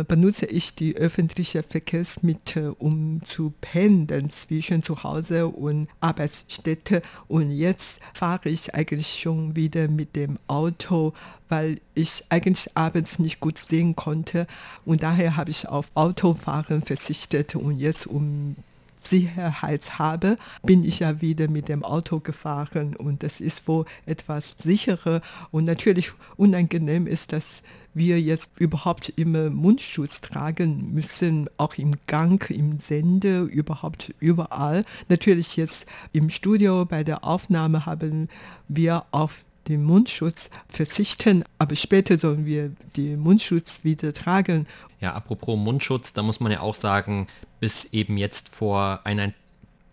benutze 0.06 0.46
ich 0.46 0.74
die 0.74 0.96
öffentlichen 0.96 1.62
Verkehrsmittel, 1.62 2.74
um 2.78 3.22
zu 3.24 3.52
pendeln 3.60 4.30
zwischen 4.30 4.82
zu 4.82 5.02
Hause 5.02 5.48
und 5.48 5.88
Arbeitsstätte. 6.00 7.02
Und 7.26 7.50
jetzt 7.50 8.00
fahre 8.14 8.48
ich 8.48 8.74
eigentlich 8.74 9.20
schon 9.20 9.56
wieder 9.56 9.88
mit 9.88 10.14
dem 10.14 10.38
Auto, 10.46 11.12
weil 11.48 11.80
ich 11.94 12.24
eigentlich 12.28 12.76
abends 12.76 13.18
nicht 13.18 13.40
gut 13.40 13.58
sehen 13.58 13.96
konnte. 13.96 14.46
Und 14.84 15.02
daher 15.02 15.36
habe 15.36 15.50
ich 15.50 15.68
auf 15.68 15.90
Autofahren 15.94 16.82
verzichtet 16.82 17.56
und 17.56 17.78
jetzt 17.78 18.06
um 18.06 18.56
Sicherheit 19.02 19.98
habe, 19.98 20.36
bin 20.62 20.84
ich 20.84 21.00
ja 21.00 21.20
wieder 21.20 21.48
mit 21.48 21.68
dem 21.68 21.84
Auto 21.84 22.20
gefahren 22.20 22.94
und 22.96 23.22
das 23.22 23.40
ist 23.40 23.66
wohl 23.66 23.86
etwas 24.06 24.56
sicherer 24.58 25.22
und 25.50 25.64
natürlich 25.64 26.12
unangenehm 26.36 27.06
ist, 27.06 27.32
dass 27.32 27.62
wir 27.94 28.20
jetzt 28.20 28.50
überhaupt 28.58 29.12
immer 29.16 29.50
Mundschutz 29.50 30.20
tragen 30.20 30.92
müssen, 30.94 31.48
auch 31.56 31.74
im 31.74 31.94
Gang, 32.06 32.48
im 32.50 32.78
Sende, 32.78 33.40
überhaupt 33.42 34.14
überall. 34.20 34.84
Natürlich 35.08 35.56
jetzt 35.56 35.86
im 36.12 36.30
Studio 36.30 36.84
bei 36.84 37.04
der 37.04 37.24
Aufnahme 37.24 37.86
haben 37.86 38.28
wir 38.68 39.04
auf 39.10 39.42
den 39.68 39.84
Mundschutz 39.84 40.50
verzichten, 40.68 41.44
aber 41.58 41.76
später 41.76 42.18
sollen 42.18 42.46
wir 42.46 42.72
den 42.96 43.20
Mundschutz 43.20 43.80
wieder 43.82 44.12
tragen. 44.12 44.66
Ja, 45.00 45.14
apropos 45.14 45.58
Mundschutz, 45.58 46.12
da 46.12 46.22
muss 46.22 46.40
man 46.40 46.52
ja 46.52 46.60
auch 46.60 46.74
sagen, 46.74 47.26
bis 47.60 47.86
eben 47.92 48.16
jetzt 48.16 48.48
vor 48.48 49.00
ein, 49.04 49.34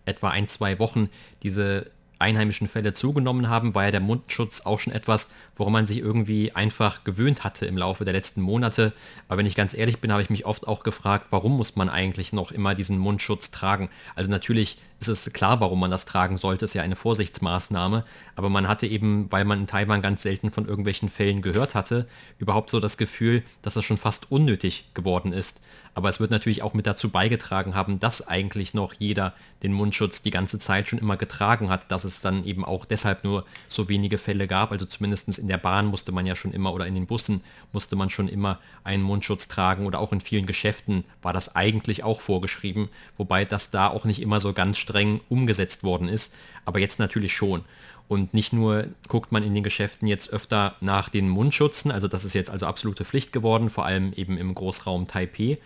etwa 0.04 0.30
ein, 0.30 0.48
zwei 0.48 0.78
Wochen 0.78 1.08
diese 1.42 1.90
einheimischen 2.18 2.68
Fälle 2.68 2.92
zugenommen 2.92 3.48
haben, 3.48 3.74
war 3.74 3.84
ja 3.84 3.90
der 3.90 4.00
Mundschutz 4.00 4.62
auch 4.62 4.78
schon 4.78 4.92
etwas, 4.92 5.30
woran 5.54 5.72
man 5.72 5.86
sich 5.86 5.98
irgendwie 5.98 6.52
einfach 6.52 7.04
gewöhnt 7.04 7.44
hatte 7.44 7.66
im 7.66 7.76
Laufe 7.76 8.04
der 8.04 8.12
letzten 8.12 8.40
Monate. 8.40 8.92
Aber 9.28 9.38
wenn 9.38 9.46
ich 9.46 9.54
ganz 9.54 9.74
ehrlich 9.74 10.00
bin, 10.00 10.12
habe 10.12 10.22
ich 10.22 10.30
mich 10.30 10.46
oft 10.46 10.66
auch 10.66 10.82
gefragt, 10.82 11.26
warum 11.30 11.56
muss 11.56 11.76
man 11.76 11.88
eigentlich 11.88 12.32
noch 12.32 12.52
immer 12.52 12.74
diesen 12.74 12.98
Mundschutz 12.98 13.50
tragen? 13.50 13.88
Also 14.14 14.30
natürlich 14.30 14.78
ist 15.00 15.08
es 15.08 15.32
klar, 15.32 15.60
warum 15.60 15.78
man 15.78 15.90
das 15.90 16.04
tragen 16.04 16.36
sollte, 16.36 16.64
ist 16.64 16.74
ja 16.74 16.82
eine 16.82 16.96
Vorsichtsmaßnahme, 16.96 18.04
aber 18.34 18.48
man 18.48 18.66
hatte 18.66 18.86
eben, 18.86 19.30
weil 19.30 19.44
man 19.44 19.60
in 19.60 19.66
Taiwan 19.68 20.02
ganz 20.02 20.22
selten 20.22 20.50
von 20.50 20.66
irgendwelchen 20.66 21.08
Fällen 21.08 21.40
gehört 21.40 21.74
hatte, 21.76 22.08
überhaupt 22.38 22.70
so 22.70 22.80
das 22.80 22.96
Gefühl, 22.96 23.44
dass 23.62 23.74
das 23.74 23.84
schon 23.84 23.98
fast 23.98 24.32
unnötig 24.32 24.90
geworden 24.94 25.32
ist. 25.32 25.60
Aber 25.98 26.10
es 26.10 26.20
wird 26.20 26.30
natürlich 26.30 26.62
auch 26.62 26.74
mit 26.74 26.86
dazu 26.86 27.08
beigetragen 27.08 27.74
haben, 27.74 27.98
dass 27.98 28.28
eigentlich 28.28 28.72
noch 28.72 28.94
jeder 29.00 29.34
den 29.64 29.72
Mundschutz 29.72 30.22
die 30.22 30.30
ganze 30.30 30.60
Zeit 30.60 30.86
schon 30.86 31.00
immer 31.00 31.16
getragen 31.16 31.70
hat, 31.70 31.90
dass 31.90 32.04
es 32.04 32.20
dann 32.20 32.44
eben 32.44 32.64
auch 32.64 32.84
deshalb 32.84 33.24
nur 33.24 33.44
so 33.66 33.88
wenige 33.88 34.16
Fälle 34.16 34.46
gab. 34.46 34.70
Also 34.70 34.86
zumindest 34.86 35.36
in 35.40 35.48
der 35.48 35.58
Bahn 35.58 35.86
musste 35.86 36.12
man 36.12 36.24
ja 36.24 36.36
schon 36.36 36.52
immer 36.52 36.72
oder 36.72 36.86
in 36.86 36.94
den 36.94 37.08
Bussen 37.08 37.40
musste 37.72 37.96
man 37.96 38.10
schon 38.10 38.28
immer 38.28 38.60
einen 38.84 39.02
Mundschutz 39.02 39.48
tragen 39.48 39.86
oder 39.86 39.98
auch 39.98 40.12
in 40.12 40.20
vielen 40.20 40.46
Geschäften 40.46 41.02
war 41.20 41.32
das 41.32 41.56
eigentlich 41.56 42.04
auch 42.04 42.20
vorgeschrieben, 42.20 42.90
wobei 43.16 43.44
das 43.44 43.72
da 43.72 43.88
auch 43.88 44.04
nicht 44.04 44.22
immer 44.22 44.38
so 44.38 44.52
ganz 44.52 44.78
streng 44.78 45.20
umgesetzt 45.28 45.82
worden 45.82 46.08
ist, 46.08 46.32
aber 46.64 46.78
jetzt 46.78 47.00
natürlich 47.00 47.32
schon. 47.32 47.64
Und 48.06 48.32
nicht 48.32 48.54
nur 48.54 48.86
guckt 49.08 49.32
man 49.32 49.42
in 49.42 49.54
den 49.54 49.62
Geschäften 49.62 50.06
jetzt 50.08 50.32
öfter 50.32 50.76
nach 50.80 51.10
den 51.10 51.28
Mundschutzen, 51.28 51.90
also 51.90 52.08
das 52.08 52.24
ist 52.24 52.34
jetzt 52.34 52.50
also 52.50 52.66
absolute 52.66 53.04
Pflicht 53.04 53.32
geworden, 53.32 53.68
vor 53.68 53.84
allem 53.84 54.14
eben 54.14 54.38
im 54.38 54.54
Großraum 54.54 55.08
Taipei, 55.08 55.58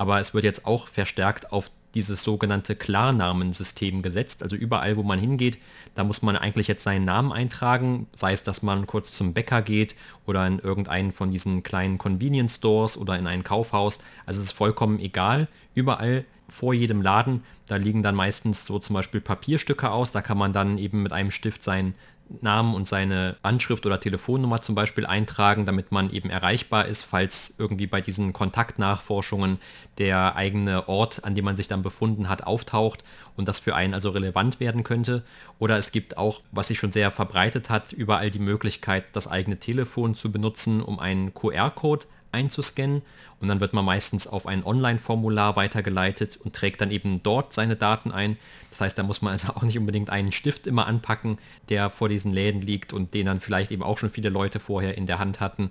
aber 0.00 0.18
es 0.18 0.32
wird 0.32 0.44
jetzt 0.44 0.64
auch 0.64 0.88
verstärkt 0.88 1.52
auf 1.52 1.70
dieses 1.94 2.24
sogenannte 2.24 2.74
Klarnamensystem 2.74 4.00
gesetzt. 4.00 4.42
Also 4.42 4.56
überall, 4.56 4.96
wo 4.96 5.02
man 5.02 5.18
hingeht, 5.18 5.58
da 5.94 6.04
muss 6.04 6.22
man 6.22 6.36
eigentlich 6.36 6.68
jetzt 6.68 6.84
seinen 6.84 7.04
Namen 7.04 7.32
eintragen, 7.32 8.06
sei 8.16 8.32
es, 8.32 8.42
dass 8.42 8.62
man 8.62 8.86
kurz 8.86 9.12
zum 9.12 9.34
Bäcker 9.34 9.60
geht 9.60 9.94
oder 10.24 10.46
in 10.46 10.58
irgendeinen 10.58 11.12
von 11.12 11.30
diesen 11.30 11.62
kleinen 11.62 11.98
Convenience 11.98 12.56
Stores 12.56 12.96
oder 12.96 13.18
in 13.18 13.26
ein 13.26 13.44
Kaufhaus. 13.44 13.98
Also 14.24 14.40
es 14.40 14.46
ist 14.46 14.52
vollkommen 14.52 15.00
egal. 15.00 15.48
Überall 15.74 16.24
vor 16.48 16.72
jedem 16.72 17.02
Laden, 17.02 17.44
da 17.66 17.76
liegen 17.76 18.02
dann 18.02 18.14
meistens 18.14 18.64
so 18.64 18.78
zum 18.78 18.94
Beispiel 18.94 19.20
Papierstücke 19.20 19.90
aus. 19.90 20.12
Da 20.12 20.22
kann 20.22 20.38
man 20.38 20.54
dann 20.54 20.78
eben 20.78 21.02
mit 21.02 21.12
einem 21.12 21.30
Stift 21.30 21.62
seinen 21.62 21.94
Namen 22.40 22.74
und 22.74 22.88
seine 22.88 23.36
Anschrift 23.42 23.86
oder 23.86 24.00
Telefonnummer 24.00 24.62
zum 24.62 24.74
Beispiel 24.74 25.06
eintragen, 25.06 25.66
damit 25.66 25.92
man 25.92 26.10
eben 26.12 26.30
erreichbar 26.30 26.86
ist, 26.86 27.04
falls 27.04 27.54
irgendwie 27.58 27.86
bei 27.86 28.00
diesen 28.00 28.32
Kontaktnachforschungen 28.32 29.58
der 29.98 30.36
eigene 30.36 30.88
Ort, 30.88 31.24
an 31.24 31.34
dem 31.34 31.44
man 31.44 31.56
sich 31.56 31.68
dann 31.68 31.82
befunden 31.82 32.28
hat, 32.28 32.44
auftaucht 32.46 33.04
und 33.36 33.48
das 33.48 33.58
für 33.58 33.74
einen 33.74 33.94
also 33.94 34.10
relevant 34.10 34.60
werden 34.60 34.84
könnte. 34.84 35.24
Oder 35.58 35.78
es 35.78 35.92
gibt 35.92 36.16
auch, 36.16 36.40
was 36.52 36.68
sich 36.68 36.78
schon 36.78 36.92
sehr 36.92 37.10
verbreitet 37.10 37.70
hat, 37.70 37.92
überall 37.92 38.30
die 38.30 38.38
Möglichkeit, 38.38 39.04
das 39.12 39.28
eigene 39.28 39.58
Telefon 39.58 40.14
zu 40.14 40.30
benutzen, 40.32 40.82
um 40.82 40.98
einen 40.98 41.34
QR-Code 41.34 42.06
einzuscannen 42.32 43.02
und 43.40 43.48
dann 43.48 43.60
wird 43.60 43.72
man 43.72 43.84
meistens 43.84 44.26
auf 44.26 44.46
ein 44.46 44.64
Online-Formular 44.64 45.56
weitergeleitet 45.56 46.38
und 46.42 46.54
trägt 46.54 46.80
dann 46.80 46.90
eben 46.90 47.22
dort 47.22 47.54
seine 47.54 47.76
Daten 47.76 48.12
ein. 48.12 48.36
Das 48.70 48.82
heißt, 48.82 48.98
da 48.98 49.02
muss 49.02 49.22
man 49.22 49.32
also 49.32 49.48
auch 49.54 49.62
nicht 49.62 49.78
unbedingt 49.78 50.10
einen 50.10 50.32
Stift 50.32 50.66
immer 50.66 50.86
anpacken, 50.86 51.38
der 51.68 51.90
vor 51.90 52.08
diesen 52.08 52.32
Läden 52.32 52.60
liegt 52.60 52.92
und 52.92 53.14
den 53.14 53.26
dann 53.26 53.40
vielleicht 53.40 53.70
eben 53.70 53.82
auch 53.82 53.98
schon 53.98 54.10
viele 54.10 54.28
Leute 54.28 54.60
vorher 54.60 54.96
in 54.96 55.06
der 55.06 55.18
Hand 55.18 55.40
hatten. 55.40 55.70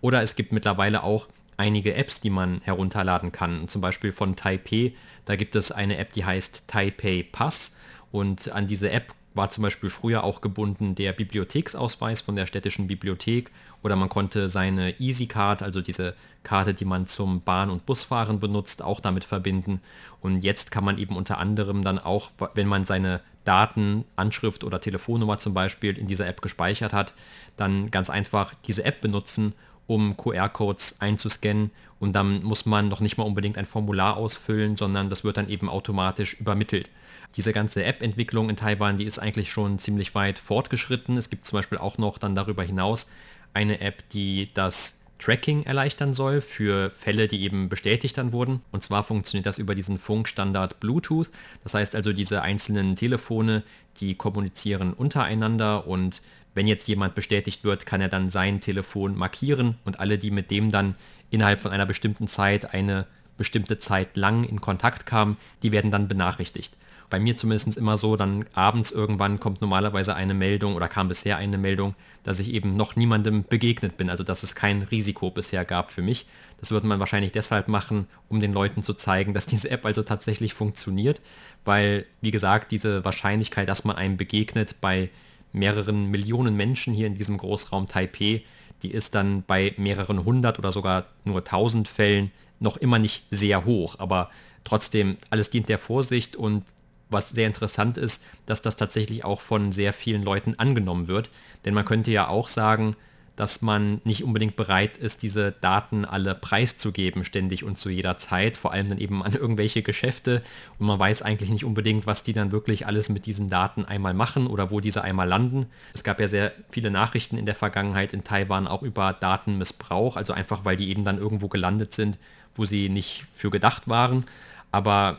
Oder 0.00 0.22
es 0.22 0.34
gibt 0.34 0.52
mittlerweile 0.52 1.02
auch 1.02 1.28
einige 1.58 1.94
Apps, 1.94 2.20
die 2.20 2.30
man 2.30 2.62
herunterladen 2.62 3.32
kann. 3.32 3.68
Zum 3.68 3.82
Beispiel 3.82 4.12
von 4.12 4.34
Taipei, 4.34 4.94
da 5.26 5.36
gibt 5.36 5.54
es 5.56 5.70
eine 5.70 5.98
App, 5.98 6.14
die 6.14 6.24
heißt 6.24 6.64
Taipei 6.68 7.26
Pass 7.30 7.76
und 8.10 8.50
an 8.50 8.66
diese 8.66 8.90
App 8.90 9.14
war 9.34 9.50
zum 9.50 9.62
Beispiel 9.62 9.90
früher 9.90 10.24
auch 10.24 10.40
gebunden 10.40 10.94
der 10.94 11.12
Bibliotheksausweis 11.12 12.20
von 12.20 12.34
der 12.34 12.46
städtischen 12.46 12.86
Bibliothek 12.86 13.50
oder 13.82 13.96
man 13.96 14.08
konnte 14.08 14.48
seine 14.48 15.00
EasyCard, 15.00 15.62
also 15.62 15.80
diese 15.80 16.14
Karte, 16.42 16.74
die 16.74 16.84
man 16.84 17.06
zum 17.06 17.42
Bahn- 17.42 17.70
und 17.70 17.86
Busfahren 17.86 18.40
benutzt, 18.40 18.82
auch 18.82 19.00
damit 19.00 19.24
verbinden. 19.24 19.80
Und 20.20 20.42
jetzt 20.42 20.70
kann 20.70 20.84
man 20.84 20.98
eben 20.98 21.16
unter 21.16 21.38
anderem 21.38 21.82
dann 21.82 21.98
auch, 21.98 22.30
wenn 22.54 22.66
man 22.66 22.84
seine 22.84 23.20
Daten, 23.44 24.04
Anschrift 24.16 24.64
oder 24.64 24.80
Telefonnummer 24.80 25.38
zum 25.38 25.54
Beispiel 25.54 25.96
in 25.96 26.06
dieser 26.06 26.26
App 26.26 26.42
gespeichert 26.42 26.92
hat, 26.92 27.14
dann 27.56 27.90
ganz 27.90 28.10
einfach 28.10 28.54
diese 28.66 28.84
App 28.84 29.00
benutzen, 29.00 29.54
um 29.86 30.16
QR-Codes 30.16 31.00
einzuscannen 31.00 31.70
und 32.00 32.12
dann 32.14 32.42
muss 32.42 32.64
man 32.64 32.88
noch 32.88 33.00
nicht 33.00 33.18
mal 33.18 33.24
unbedingt 33.24 33.58
ein 33.58 33.66
Formular 33.66 34.16
ausfüllen, 34.16 34.74
sondern 34.74 35.10
das 35.10 35.22
wird 35.22 35.36
dann 35.36 35.48
eben 35.48 35.68
automatisch 35.68 36.34
übermittelt. 36.34 36.88
Diese 37.36 37.52
ganze 37.52 37.84
App-Entwicklung 37.84 38.48
in 38.48 38.56
Taiwan, 38.56 38.96
die 38.96 39.04
ist 39.04 39.18
eigentlich 39.18 39.50
schon 39.52 39.78
ziemlich 39.78 40.14
weit 40.14 40.38
fortgeschritten. 40.38 41.16
Es 41.18 41.28
gibt 41.28 41.44
zum 41.44 41.58
Beispiel 41.58 41.78
auch 41.78 41.98
noch 41.98 42.18
dann 42.18 42.34
darüber 42.34 42.62
hinaus 42.62 43.10
eine 43.54 43.80
App, 43.80 44.08
die 44.10 44.50
das 44.54 45.00
Tracking 45.18 45.64
erleichtern 45.64 46.14
soll 46.14 46.40
für 46.40 46.90
Fälle, 46.90 47.28
die 47.28 47.42
eben 47.42 47.68
bestätigt 47.68 48.16
dann 48.16 48.32
wurden. 48.32 48.62
Und 48.72 48.82
zwar 48.82 49.04
funktioniert 49.04 49.46
das 49.46 49.58
über 49.58 49.74
diesen 49.74 49.98
Funkstandard 49.98 50.80
Bluetooth. 50.80 51.30
Das 51.62 51.74
heißt 51.74 51.94
also, 51.94 52.12
diese 52.12 52.42
einzelnen 52.42 52.96
Telefone, 52.96 53.62
die 53.98 54.14
kommunizieren 54.14 54.94
untereinander 54.94 55.86
und 55.86 56.22
wenn 56.54 56.66
jetzt 56.66 56.88
jemand 56.88 57.14
bestätigt 57.14 57.62
wird, 57.62 57.86
kann 57.86 58.00
er 58.00 58.08
dann 58.08 58.28
sein 58.28 58.60
Telefon 58.60 59.16
markieren 59.16 59.76
und 59.84 60.00
alle, 60.00 60.18
die 60.18 60.32
mit 60.32 60.50
dem 60.50 60.72
dann 60.72 60.96
innerhalb 61.30 61.60
von 61.60 61.70
einer 61.70 61.86
bestimmten 61.86 62.26
Zeit 62.26 62.74
eine 62.74 63.06
bestimmte 63.36 63.78
Zeit 63.78 64.16
lang 64.16 64.42
in 64.42 64.60
Kontakt 64.60 65.06
kamen, 65.06 65.36
die 65.62 65.70
werden 65.70 65.90
dann 65.90 66.08
benachrichtigt 66.08 66.76
bei 67.10 67.18
mir 67.18 67.36
zumindest 67.36 67.76
immer 67.76 67.98
so, 67.98 68.16
dann 68.16 68.46
abends 68.54 68.92
irgendwann 68.92 69.40
kommt 69.40 69.60
normalerweise 69.60 70.14
eine 70.14 70.32
Meldung 70.32 70.76
oder 70.76 70.88
kam 70.88 71.08
bisher 71.08 71.36
eine 71.36 71.58
Meldung, 71.58 71.94
dass 72.22 72.38
ich 72.38 72.52
eben 72.52 72.76
noch 72.76 72.94
niemandem 72.96 73.44
begegnet 73.44 73.96
bin, 73.96 74.08
also 74.08 74.22
dass 74.22 74.44
es 74.44 74.54
kein 74.54 74.82
Risiko 74.82 75.30
bisher 75.30 75.64
gab 75.64 75.90
für 75.90 76.02
mich. 76.02 76.26
Das 76.60 76.70
würde 76.70 76.86
man 76.86 77.00
wahrscheinlich 77.00 77.32
deshalb 77.32 77.68
machen, 77.68 78.06
um 78.28 78.40
den 78.40 78.52
Leuten 78.52 78.82
zu 78.84 78.94
zeigen, 78.94 79.34
dass 79.34 79.46
diese 79.46 79.70
App 79.70 79.84
also 79.84 80.02
tatsächlich 80.02 80.54
funktioniert, 80.54 81.20
weil, 81.64 82.06
wie 82.20 82.30
gesagt, 82.30 82.70
diese 82.70 83.04
Wahrscheinlichkeit, 83.04 83.68
dass 83.68 83.84
man 83.84 83.96
einem 83.96 84.16
begegnet 84.16 84.76
bei 84.80 85.10
mehreren 85.52 86.06
Millionen 86.06 86.56
Menschen 86.56 86.94
hier 86.94 87.08
in 87.08 87.16
diesem 87.16 87.36
Großraum 87.36 87.88
Taipei, 87.88 88.44
die 88.82 88.92
ist 88.92 89.16
dann 89.16 89.42
bei 89.46 89.74
mehreren 89.76 90.24
hundert 90.24 90.58
oder 90.58 90.70
sogar 90.70 91.06
nur 91.24 91.44
tausend 91.44 91.88
Fällen 91.88 92.30
noch 92.60 92.76
immer 92.76 92.98
nicht 92.98 93.24
sehr 93.30 93.64
hoch, 93.64 93.96
aber 93.98 94.30
trotzdem, 94.64 95.16
alles 95.30 95.50
dient 95.50 95.68
der 95.68 95.78
Vorsicht 95.78 96.36
und 96.36 96.64
was 97.10 97.30
sehr 97.30 97.46
interessant 97.46 97.98
ist, 97.98 98.24
dass 98.46 98.62
das 98.62 98.76
tatsächlich 98.76 99.24
auch 99.24 99.40
von 99.40 99.72
sehr 99.72 99.92
vielen 99.92 100.22
Leuten 100.22 100.54
angenommen 100.58 101.08
wird. 101.08 101.30
Denn 101.64 101.74
man 101.74 101.84
könnte 101.84 102.10
ja 102.10 102.28
auch 102.28 102.48
sagen, 102.48 102.96
dass 103.40 103.62
man 103.62 104.02
nicht 104.04 104.22
unbedingt 104.22 104.54
bereit 104.54 104.98
ist, 104.98 105.22
diese 105.22 105.50
Daten 105.50 106.04
alle 106.04 106.34
preiszugeben, 106.34 107.24
ständig 107.24 107.64
und 107.64 107.78
zu 107.78 107.88
jeder 107.88 108.18
Zeit, 108.18 108.58
vor 108.58 108.72
allem 108.72 108.90
dann 108.90 108.98
eben 108.98 109.22
an 109.22 109.32
irgendwelche 109.32 109.82
Geschäfte. 109.82 110.42
Und 110.78 110.86
man 110.86 110.98
weiß 110.98 111.22
eigentlich 111.22 111.48
nicht 111.48 111.64
unbedingt, 111.64 112.06
was 112.06 112.22
die 112.22 112.34
dann 112.34 112.52
wirklich 112.52 112.86
alles 112.86 113.08
mit 113.08 113.24
diesen 113.24 113.48
Daten 113.48 113.86
einmal 113.86 114.12
machen 114.12 114.46
oder 114.46 114.70
wo 114.70 114.80
diese 114.80 115.02
einmal 115.02 115.26
landen. 115.26 115.66
Es 115.94 116.04
gab 116.04 116.20
ja 116.20 116.28
sehr 116.28 116.52
viele 116.68 116.90
Nachrichten 116.90 117.38
in 117.38 117.46
der 117.46 117.54
Vergangenheit 117.54 118.12
in 118.12 118.24
Taiwan 118.24 118.66
auch 118.66 118.82
über 118.82 119.14
Datenmissbrauch, 119.14 120.16
also 120.16 120.34
einfach 120.34 120.66
weil 120.66 120.76
die 120.76 120.90
eben 120.90 121.04
dann 121.04 121.16
irgendwo 121.16 121.48
gelandet 121.48 121.94
sind, 121.94 122.18
wo 122.54 122.66
sie 122.66 122.90
nicht 122.90 123.24
für 123.32 123.50
gedacht 123.50 123.88
waren. 123.88 124.26
Aber 124.70 125.18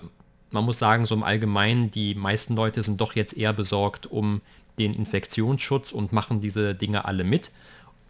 man 0.51 0.65
muss 0.65 0.79
sagen, 0.79 1.05
so 1.05 1.15
im 1.15 1.23
Allgemeinen, 1.23 1.91
die 1.91 2.15
meisten 2.15 2.55
Leute 2.55 2.83
sind 2.83 3.01
doch 3.01 3.15
jetzt 3.15 3.35
eher 3.35 3.53
besorgt 3.53 4.05
um 4.07 4.41
den 4.79 4.93
Infektionsschutz 4.93 5.91
und 5.91 6.13
machen 6.13 6.41
diese 6.41 6.75
Dinge 6.75 7.05
alle 7.05 7.23
mit, 7.23 7.51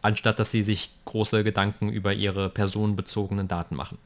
anstatt 0.02 0.40
dass 0.40 0.52
sie 0.52 0.64
sich 0.64 0.92
große 1.06 1.44
Gedanken 1.44 1.90
über 1.90 2.14
ihre 2.14 2.50
personenbezogenen 2.50 3.48
Daten 3.48 3.76
machen. 3.76 3.98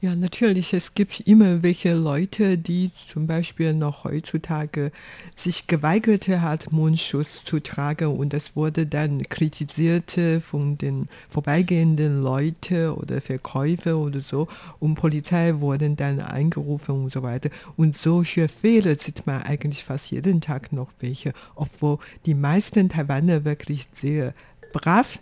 Ja, 0.00 0.14
natürlich. 0.14 0.74
Es 0.74 0.94
gibt 0.94 1.18
immer 1.26 1.64
welche 1.64 1.92
Leute, 1.92 2.56
die 2.56 2.92
zum 2.92 3.26
Beispiel 3.26 3.74
noch 3.74 4.04
heutzutage 4.04 4.92
sich 5.34 5.66
geweigert 5.66 6.28
hat, 6.28 6.70
Mundschutz 6.70 7.42
zu 7.42 7.58
tragen 7.58 8.06
und 8.16 8.32
das 8.32 8.54
wurde 8.54 8.86
dann 8.86 9.22
kritisiert 9.22 10.16
von 10.40 10.78
den 10.78 11.08
vorbeigehenden 11.28 12.22
Leuten 12.22 12.90
oder 12.90 13.20
Verkäufer 13.20 13.96
oder 13.98 14.20
so 14.20 14.46
und 14.78 14.94
Polizei 14.94 15.58
wurden 15.58 15.96
dann 15.96 16.20
eingerufen 16.20 16.94
und 17.02 17.10
so 17.10 17.24
weiter. 17.24 17.50
Und 17.76 17.96
solche 17.96 18.46
Fehler 18.46 18.96
sieht 18.96 19.26
man 19.26 19.42
eigentlich 19.42 19.82
fast 19.82 20.12
jeden 20.12 20.40
Tag 20.40 20.72
noch 20.72 20.90
welche, 21.00 21.32
obwohl 21.56 21.98
die 22.24 22.34
meisten 22.34 22.88
Taiwaner 22.88 23.44
wirklich 23.44 23.88
sehr 23.92 24.32
brav 24.72 25.18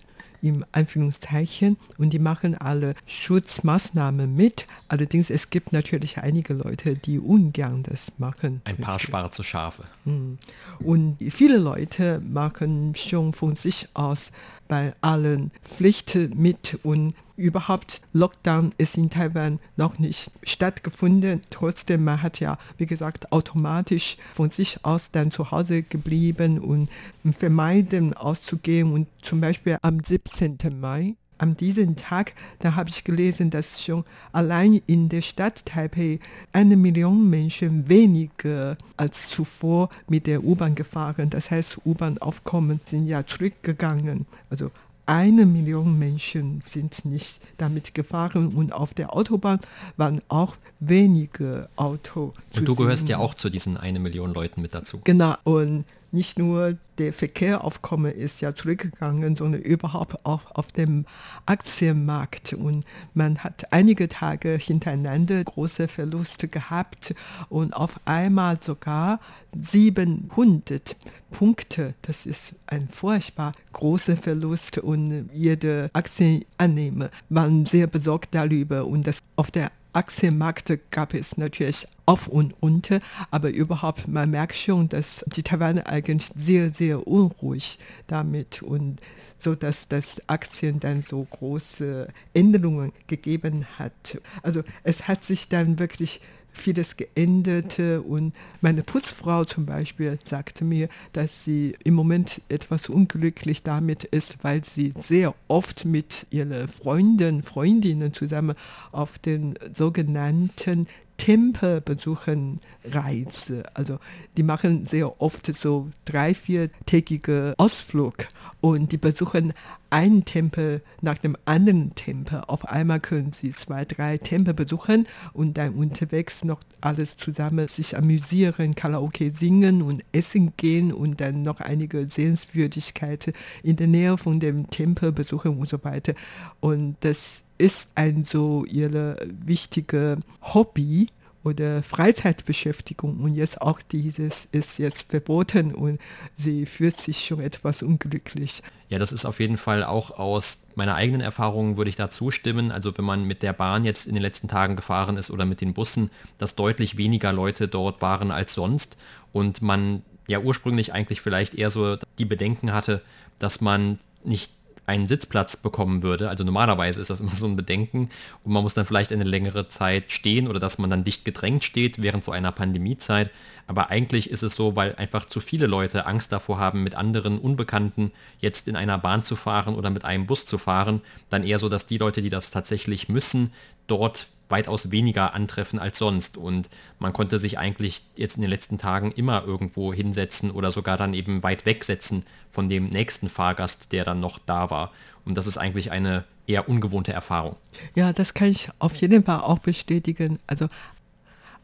im 0.49 0.65
Anführungszeichen 0.73 1.77
und 1.99 2.13
die 2.13 2.19
machen 2.19 2.57
alle 2.57 2.95
Schutzmaßnahmen 3.07 4.35
mit. 4.35 4.67
Allerdings 4.89 5.31
es 5.31 5.51
gibt 5.51 5.73
natürlich 5.73 6.19
einige 6.19 6.55
Leute, 6.55 6.95
die 6.97 7.19
ungern 7.19 7.83
das 7.83 8.13
machen. 8.19 8.61
Ein 8.65 8.77
paar 8.77 9.01
schwarze 9.01 9.45
Schafe. 9.45 9.85
Hm. 10.05 10.39
Und 10.81 11.17
viele 11.31 11.59
Leute 11.59 12.21
machen 12.21 12.95
schon 12.95 13.33
von 13.33 13.57
sich 13.57 13.89
aus 13.95 14.31
bei 14.69 14.95
allen 15.01 15.51
Pflichten 15.63 16.33
mit 16.37 16.79
und 16.83 17.15
überhaupt 17.37 18.01
Lockdown 18.13 18.73
ist 18.79 18.97
in 18.97 19.11
Taiwan 19.11 19.59
noch 19.77 19.99
nicht 19.99 20.31
stattgefunden. 20.43 21.43
Trotzdem, 21.51 22.05
man 22.05 22.23
hat 22.23 22.41
ja, 22.41 22.59
wie 22.79 22.87
gesagt, 22.87 23.33
automatisch 23.33 24.17
von 24.33 24.51
sich 24.51 24.85
aus 24.85 25.11
dann 25.11 25.31
zu 25.31 25.51
Hause 25.51 25.83
geblieben 25.83 26.59
und 26.59 26.89
vermeiden 27.33 28.15
auszugehen. 28.15 28.93
Und 28.93 29.07
zum 29.23 29.41
Beispiel 29.41 29.79
am 29.83 30.01
17. 30.03 30.59
Mai 30.81 31.17
an 31.39 31.57
diesem 31.57 31.97
Tag, 31.97 32.33
da 32.61 32.75
habe 32.75 32.89
ich 32.89 33.05
gelesen, 33.05 33.51
dass 33.51 33.83
schon 33.85 34.05
allein 34.33 34.81
in 34.87 35.09
der 35.09 35.21
Stadt 35.21 35.67
Taipei 35.67 36.19
eine 36.53 36.77
Million 36.77 37.29
Menschen 37.29 37.89
weniger 37.89 38.77
als 38.97 39.29
zuvor 39.29 39.91
mit 40.09 40.27
der 40.27 40.43
U-Bahn 40.45 40.75
gefahren. 40.75 41.31
Das 41.31 41.51
heißt, 41.51 41.81
U-Bahn-Aufkommen 41.85 42.81
sind 42.87 43.07
ja 43.07 43.27
zurückgegangen. 43.27 44.27
Also 44.49 44.71
eine 45.07 45.47
Million 45.47 45.99
Menschen 45.99 46.61
sind 46.63 47.05
nicht 47.05 47.41
damit 47.59 47.95
gefahren 47.95 48.49
und 48.49 48.73
auf 48.73 48.93
der 48.93 49.15
Autobahn 49.15 49.61
waren 49.97 50.21
auch 50.29 50.57
wenige 50.81 51.69
Autos. 51.77 52.35
Und 52.55 52.67
du 52.67 52.75
gehörst 52.75 53.09
ja 53.09 53.19
auch 53.19 53.35
zu 53.35 53.49
diesen 53.49 53.77
eine 53.77 54.01
Million 54.01 54.35
Leuten 54.35 54.61
mit 54.63 54.75
dazu. 54.75 55.01
Genau. 55.05 55.37
Und 55.45 55.85
nicht 56.17 56.39
nur 56.39 56.79
der 56.97 57.13
Verkehraufkommen 57.13 58.11
ist 58.11 58.41
ja 58.41 58.55
zurückgegangen, 58.55 59.37
sondern 59.37 59.61
überhaupt 59.61 60.25
auch 60.25 60.41
auf 60.55 60.73
dem 60.73 61.05
Aktienmarkt. 61.45 62.55
Und 62.55 62.87
man 63.13 63.45
hat 63.45 63.71
einige 63.71 64.09
Tage 64.09 64.57
hintereinander 64.59 65.45
große 65.45 65.89
Verluste 65.89 66.49
gehabt 66.49 67.15
und 67.51 67.75
auf 67.77 68.01
einmal 68.07 68.57
sogar 68.63 69.21
700 69.61 70.97
Punkte. 71.33 71.93
Das 72.01 72.25
ist 72.25 72.55
ein 72.67 72.89
furchtbar 72.89 73.53
großer 73.75 74.17
Verlust 74.17 74.79
und 74.79 75.29
jede 75.35 75.91
Aktienannehmer 75.93 77.11
waren 77.29 77.67
sehr 77.67 77.89
besorgt 77.89 78.35
darüber 78.35 78.87
und 78.87 79.07
das 79.07 79.21
auf 79.37 79.51
der 79.51 79.71
Aktienmärkte 79.97 80.79
gab 80.91 81.15
es 81.15 81.39
natürlich 81.39 81.89
auf 82.05 82.29
und 82.29 82.55
unter, 82.61 83.01
aber 83.31 83.49
überhaupt, 83.49 84.07
man 84.09 84.31
merkt 84.31 84.55
schon, 84.55 84.91
dass 84.91 85.25
die 85.35 85.43
Taiwaner 85.43 85.87
eigentlich 85.87 86.31
sehr, 86.37 86.71
sehr 86.71 87.07
unruhig 87.09 87.79
damit 88.07 88.63
und 88.63 89.01
so, 89.39 89.55
dass 89.55 89.89
das 89.89 90.21
Aktien 90.29 90.81
dann 90.81 91.01
so 91.01 91.25
große 91.25 92.09
Änderungen 92.35 92.93
gegeben 93.07 93.67
hat. 93.79 94.21
Also 94.43 94.63
es 94.83 95.09
hat 95.09 95.25
sich 95.25 95.49
dann 95.49 95.79
wirklich 95.79 96.21
vieles 96.57 96.97
geändert 96.97 97.79
und 97.79 98.33
meine 98.61 98.83
Putzfrau 98.83 99.45
zum 99.45 99.67
Beispiel 99.67 100.19
sagte 100.25 100.65
mir, 100.65 100.89
dass 101.13 101.45
sie 101.45 101.77
im 101.85 101.95
Moment 101.95 102.41
etwas 102.49 102.89
unglücklich 102.89 103.63
damit 103.63 104.05
ist, 104.05 104.39
weil 104.43 104.65
sie 104.65 104.93
sehr 104.99 105.35
oft 105.49 105.85
mit 105.85 106.27
ihren 106.31 106.69
Freunden, 106.69 107.43
Freundinnen 107.43 108.13
zusammen 108.13 108.57
auf 108.93 109.19
den 109.19 109.55
sogenannten 109.75 110.87
Tempel 111.17 111.81
besuchen 111.81 112.61
Reise. 112.85 113.65
Also 113.75 113.99
die 114.37 114.43
machen 114.43 114.85
sehr 114.85 115.21
oft 115.21 115.55
so 115.55 115.91
drei, 116.05 116.35
viertägige 116.35 117.55
Ausflug 117.59 118.29
und 118.67 118.91
die 118.91 118.99
besuchen 118.99 119.53
einen 119.91 120.25
Tempel 120.25 120.83
nach 121.01 121.19
dem 121.19 121.37
anderen 121.45 121.95
Tempel. 121.95 122.43
Auf 122.49 122.69
einmal 122.69 122.99
können 122.99 123.33
sie 123.33 123.51
zwei, 123.51 123.85
drei 123.85 124.19
Tempel 124.19 124.55
besuchen 124.55 125.07
und 125.33 125.57
dann 125.57 125.75
unterwegs 125.75 126.45
noch 126.45 126.59
alles 126.81 127.17
zusammen 127.17 127.69
sich 127.69 127.97
amüsieren, 127.97 128.75
Karaoke 128.75 129.33
singen 129.33 129.83
und 129.83 130.03
essen 130.11 130.53
gehen 130.57 130.93
und 130.93 131.21
dann 131.21 131.43
noch 131.43 131.61
einige 131.61 132.09
Sehenswürdigkeiten 132.09 133.35
in 133.63 133.77
der 133.77 133.87
Nähe 133.87 134.19
von 134.19 134.41
dem 134.41 134.69
Tempel 134.69 135.13
besuchen 135.13 135.57
und 135.59 135.69
so 135.69 135.85
weiter. 135.85 136.15
Und 136.59 136.97
das 137.01 137.45
ist 137.59 137.89
ein 137.95 138.25
so 138.25 138.65
ihre 138.65 139.17
wichtige 139.45 140.19
Hobby 140.43 141.07
oder 141.47 141.85
Freizeitbeschäftigung 141.85 143.21
und 143.21 143.35
jetzt 143.35 143.63
auch 143.63 143.81
dieses 143.81 144.49
ist 144.51 144.81
jetzt 144.81 145.03
verboten 145.09 145.73
und 145.73 146.01
sie 146.35 146.67
fühlt 146.67 147.01
sich 147.01 147.25
schon 147.25 147.41
etwas 147.41 147.85
unglücklich. 147.85 148.65
Ja, 148.89 148.99
das 148.99 149.13
ist 149.13 149.25
auf 149.25 149.39
jeden 149.39 149.57
Fall 149.57 149.85
auch 149.85 150.11
aus 150.11 150.67
meiner 150.75 150.97
eigenen 150.97 151.21
Erfahrung 151.21 151.77
würde 151.77 151.89
ich 151.89 151.95
da 151.95 152.11
zustimmen. 152.11 152.73
Also 152.73 152.99
wenn 152.99 153.05
man 153.05 153.25
mit 153.25 153.45
der 153.45 153.53
Bahn 153.53 153.85
jetzt 153.85 154.07
in 154.07 154.15
den 154.15 154.23
letzten 154.23 154.49
Tagen 154.49 154.75
gefahren 154.75 155.17
ist 155.17 155.31
oder 155.31 155.45
mit 155.45 155.61
den 155.61 155.73
Bussen, 155.73 156.11
dass 156.39 156.57
deutlich 156.57 156.97
weniger 156.97 157.33
Leute 157.33 157.69
dort 157.69 158.03
waren 158.03 158.33
als 158.33 158.53
sonst 158.53 158.97
und 159.33 159.63
man 159.63 160.03
ja 160.27 160.41
ursprünglich 160.41 160.93
eigentlich 160.93 161.21
vielleicht 161.21 161.55
eher 161.55 161.71
so 161.71 161.97
die 162.19 162.25
Bedenken 162.25 162.73
hatte, 162.73 163.03
dass 163.39 163.61
man 163.61 164.01
nicht 164.25 164.53
einen 164.87 165.09
Sitzplatz 165.09 165.57
bekommen 165.57 166.03
würde. 166.03 166.29
Also 166.29 166.45
normalerweise 166.45 167.01
ist 167.01 167.11
das 167.11 167.21
immer 167.21 167.35
so 167.35 167.47
ein 167.47 167.57
Bedenken 167.57 168.09
und 168.45 168.53
man 168.53 168.63
muss 168.63 168.75
dann 168.75 168.87
vielleicht 168.87 169.13
eine 169.13 169.25
längere 169.25 169.69
Zeit 169.69 170.13
stehen 170.13 170.49
oder 170.49 170.61
dass 170.61 170.79
man 170.79 170.91
dann 170.91 171.05
dicht 171.05 171.25
gedrängt 171.25 171.65
steht 171.65 172.01
während 172.01 172.25
so 172.25 172.33
einer 172.33 172.53
Pandemiezeit. 172.53 173.31
Aber 173.67 173.91
eigentlich 173.91 174.31
ist 174.31 174.43
es 174.43 174.55
so, 174.55 174.77
weil 174.77 174.95
einfach 174.95 175.27
zu 175.27 175.41
viele 175.41 175.67
Leute 175.67 176.07
Angst 176.07 176.31
davor 176.31 176.59
haben, 176.59 176.85
mit 176.85 176.95
anderen 176.95 177.39
Unbekannten 177.39 178.13
jetzt 178.39 178.69
in 178.69 178.77
einer 178.77 178.99
Bahn 178.99 179.25
zu 179.25 179.35
fahren 179.35 179.75
oder 179.75 179.91
mit 179.91 180.05
einem 180.05 180.27
Bus 180.27 180.47
zu 180.47 180.59
fahren, 180.59 181.01
dann 181.31 181.43
eher 181.43 181.59
so, 181.59 181.69
dass 181.69 181.87
die 181.87 181.99
Leute, 181.99 182.23
die 182.23 182.31
das 182.31 182.51
tatsächlich 182.51 183.09
müssen, 183.09 183.53
dort 183.89 184.29
weitaus 184.49 184.91
weniger 184.91 185.35
antreffen 185.35 185.79
als 185.79 185.99
sonst. 185.99 186.37
Und 186.37 186.69
man 186.99 187.13
konnte 187.13 187.39
sich 187.39 187.59
eigentlich 187.59 188.03
jetzt 188.17 188.37
in 188.37 188.43
den 188.43 188.51
letzten 188.51 188.79
Tagen 188.79 189.13
immer 189.13 189.45
irgendwo 189.45 189.93
hinsetzen 189.93 190.51
oder 190.51 190.73
sogar 190.73 190.97
dann 190.97 191.15
eben 191.15 191.43
weit 191.43 191.67
wegsetzen 191.67 192.25
von 192.51 192.69
dem 192.69 192.89
nächsten 192.89 193.29
Fahrgast, 193.29 193.93
der 193.93 194.05
dann 194.05 194.21
noch 194.21 194.39
da 194.39 194.71
war. 194.71 194.93
Und 195.25 195.37
das 195.37 195.47
ist 195.47 195.59
eigentlich 195.59 195.91
eine 195.91 196.25
eher 196.47 196.69
ungewohnte 196.69 197.13
Erfahrung. 197.13 197.57
Ja, 197.95 198.13
das 198.13 198.35
kann 198.35 198.49
ich 198.49 198.69
auf 198.79 198.95
jeden 198.97 199.25
Fall 199.25 199.41
auch 199.41 199.59
bestätigen. 199.59 200.39
Also 200.47 200.69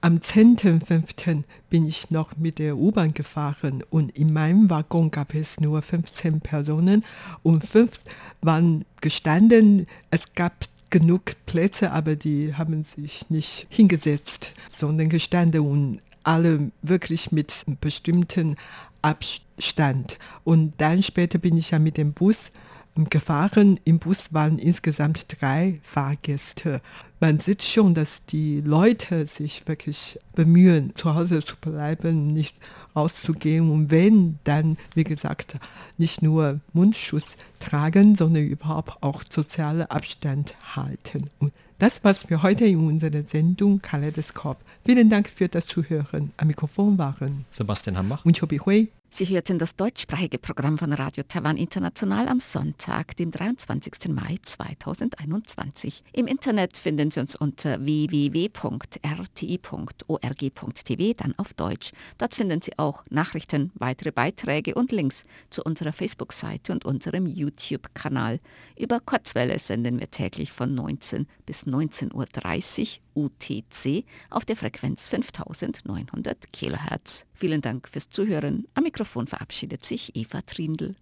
am 0.00 0.16
10.05. 0.16 1.44
bin 1.70 1.86
ich 1.86 2.10
noch 2.10 2.36
mit 2.36 2.58
der 2.58 2.76
U-Bahn 2.76 3.14
gefahren 3.14 3.84
und 3.88 4.10
in 4.18 4.32
meinem 4.32 4.68
Waggon 4.68 5.12
gab 5.12 5.32
es 5.32 5.60
nur 5.60 5.80
15 5.80 6.40
Personen 6.40 7.04
und 7.44 7.64
fünf 7.64 8.00
waren 8.40 8.84
gestanden. 9.00 9.86
Es 10.10 10.34
gab 10.34 10.64
genug 10.92 11.22
Plätze, 11.46 11.90
aber 11.90 12.14
die 12.14 12.54
haben 12.54 12.84
sich 12.84 13.28
nicht 13.30 13.66
hingesetzt, 13.70 14.52
sondern 14.70 15.08
gestanden 15.08 15.62
und 15.62 16.00
alle 16.22 16.70
wirklich 16.82 17.32
mit 17.32 17.64
bestimmten 17.80 18.56
Abstand. 19.00 20.18
Und 20.44 20.74
dann 20.78 21.02
später 21.02 21.38
bin 21.38 21.56
ich 21.56 21.72
ja 21.72 21.80
mit 21.80 21.96
dem 21.96 22.12
Bus 22.12 22.52
gefahren. 22.94 23.80
Im 23.84 23.98
Bus 23.98 24.32
waren 24.32 24.58
insgesamt 24.58 25.40
drei 25.40 25.80
Fahrgäste. 25.82 26.80
Man 27.20 27.38
sieht 27.38 27.62
schon, 27.62 27.94
dass 27.94 28.24
die 28.26 28.60
Leute 28.60 29.26
sich 29.26 29.66
wirklich 29.66 30.18
bemühen, 30.34 30.92
zu 30.96 31.14
Hause 31.14 31.40
zu 31.40 31.56
bleiben, 31.56 32.32
nicht 32.32 32.56
rauszugehen 32.94 33.70
und 33.70 33.90
wenn, 33.90 34.38
dann, 34.44 34.76
wie 34.94 35.04
gesagt, 35.04 35.56
nicht 35.98 36.22
nur 36.22 36.60
Mundschutz 36.72 37.36
tragen, 37.58 38.14
sondern 38.14 38.44
überhaupt 38.44 39.02
auch 39.02 39.22
sozialen 39.28 39.86
Abstand 39.90 40.54
halten. 40.76 41.30
Und 41.38 41.52
das 41.78 42.04
war's 42.04 42.24
für 42.24 42.42
heute 42.42 42.64
in 42.66 42.86
unserer 42.86 43.22
Sendung 43.24 43.80
Kaleidoskop. 43.80 44.58
Vielen 44.84 45.08
Dank 45.08 45.28
für 45.28 45.48
das 45.48 45.66
Zuhören. 45.66 46.32
Am 46.36 46.48
Mikrofon 46.48 46.98
waren 46.98 47.44
Sebastian 47.50 47.96
Hambach 47.96 48.24
und 48.24 48.38
Chobi 48.38 48.58
Hui. 48.58 48.88
Sie 49.14 49.26
hörten 49.26 49.58
das 49.58 49.76
deutschsprachige 49.76 50.38
Programm 50.38 50.78
von 50.78 50.90
Radio 50.94 51.22
Taiwan 51.28 51.58
International 51.58 52.28
am 52.28 52.40
Sonntag, 52.40 53.14
dem 53.18 53.30
23. 53.30 54.08
Mai 54.08 54.36
2021. 54.40 56.02
Im 56.14 56.26
Internet 56.26 56.78
finden 56.78 57.10
Sie 57.10 57.20
uns 57.20 57.36
unter 57.36 57.84
www.rti.org.tv, 57.84 58.52
dann 61.14 61.34
auf 61.36 61.52
Deutsch. 61.52 61.92
Dort 62.16 62.34
finden 62.34 62.62
Sie 62.62 62.78
auch 62.78 63.04
Nachrichten, 63.10 63.70
weitere 63.74 64.12
Beiträge 64.12 64.74
und 64.74 64.92
Links 64.92 65.26
zu 65.50 65.62
unserer 65.62 65.92
Facebook-Seite 65.92 66.72
und 66.72 66.86
unserem 66.86 67.26
YouTube-Kanal. 67.26 68.40
Über 68.78 68.98
Kurzwelle 68.98 69.58
senden 69.58 70.00
wir 70.00 70.10
täglich 70.10 70.52
von 70.52 70.74
19 70.74 71.26
bis 71.44 71.66
19.30 71.66 72.14
Uhr 72.14 72.26
UTC 73.14 74.04
auf 74.30 74.44
der 74.44 74.56
Frequenz 74.56 75.06
5900 75.06 76.52
kHz. 76.52 77.24
Vielen 77.34 77.60
Dank 77.60 77.88
fürs 77.88 78.10
Zuhören. 78.10 78.66
Am 78.74 78.84
Mikrofon 78.84 79.26
verabschiedet 79.26 79.84
sich 79.84 80.14
Eva 80.16 80.42
Trindl. 80.42 80.94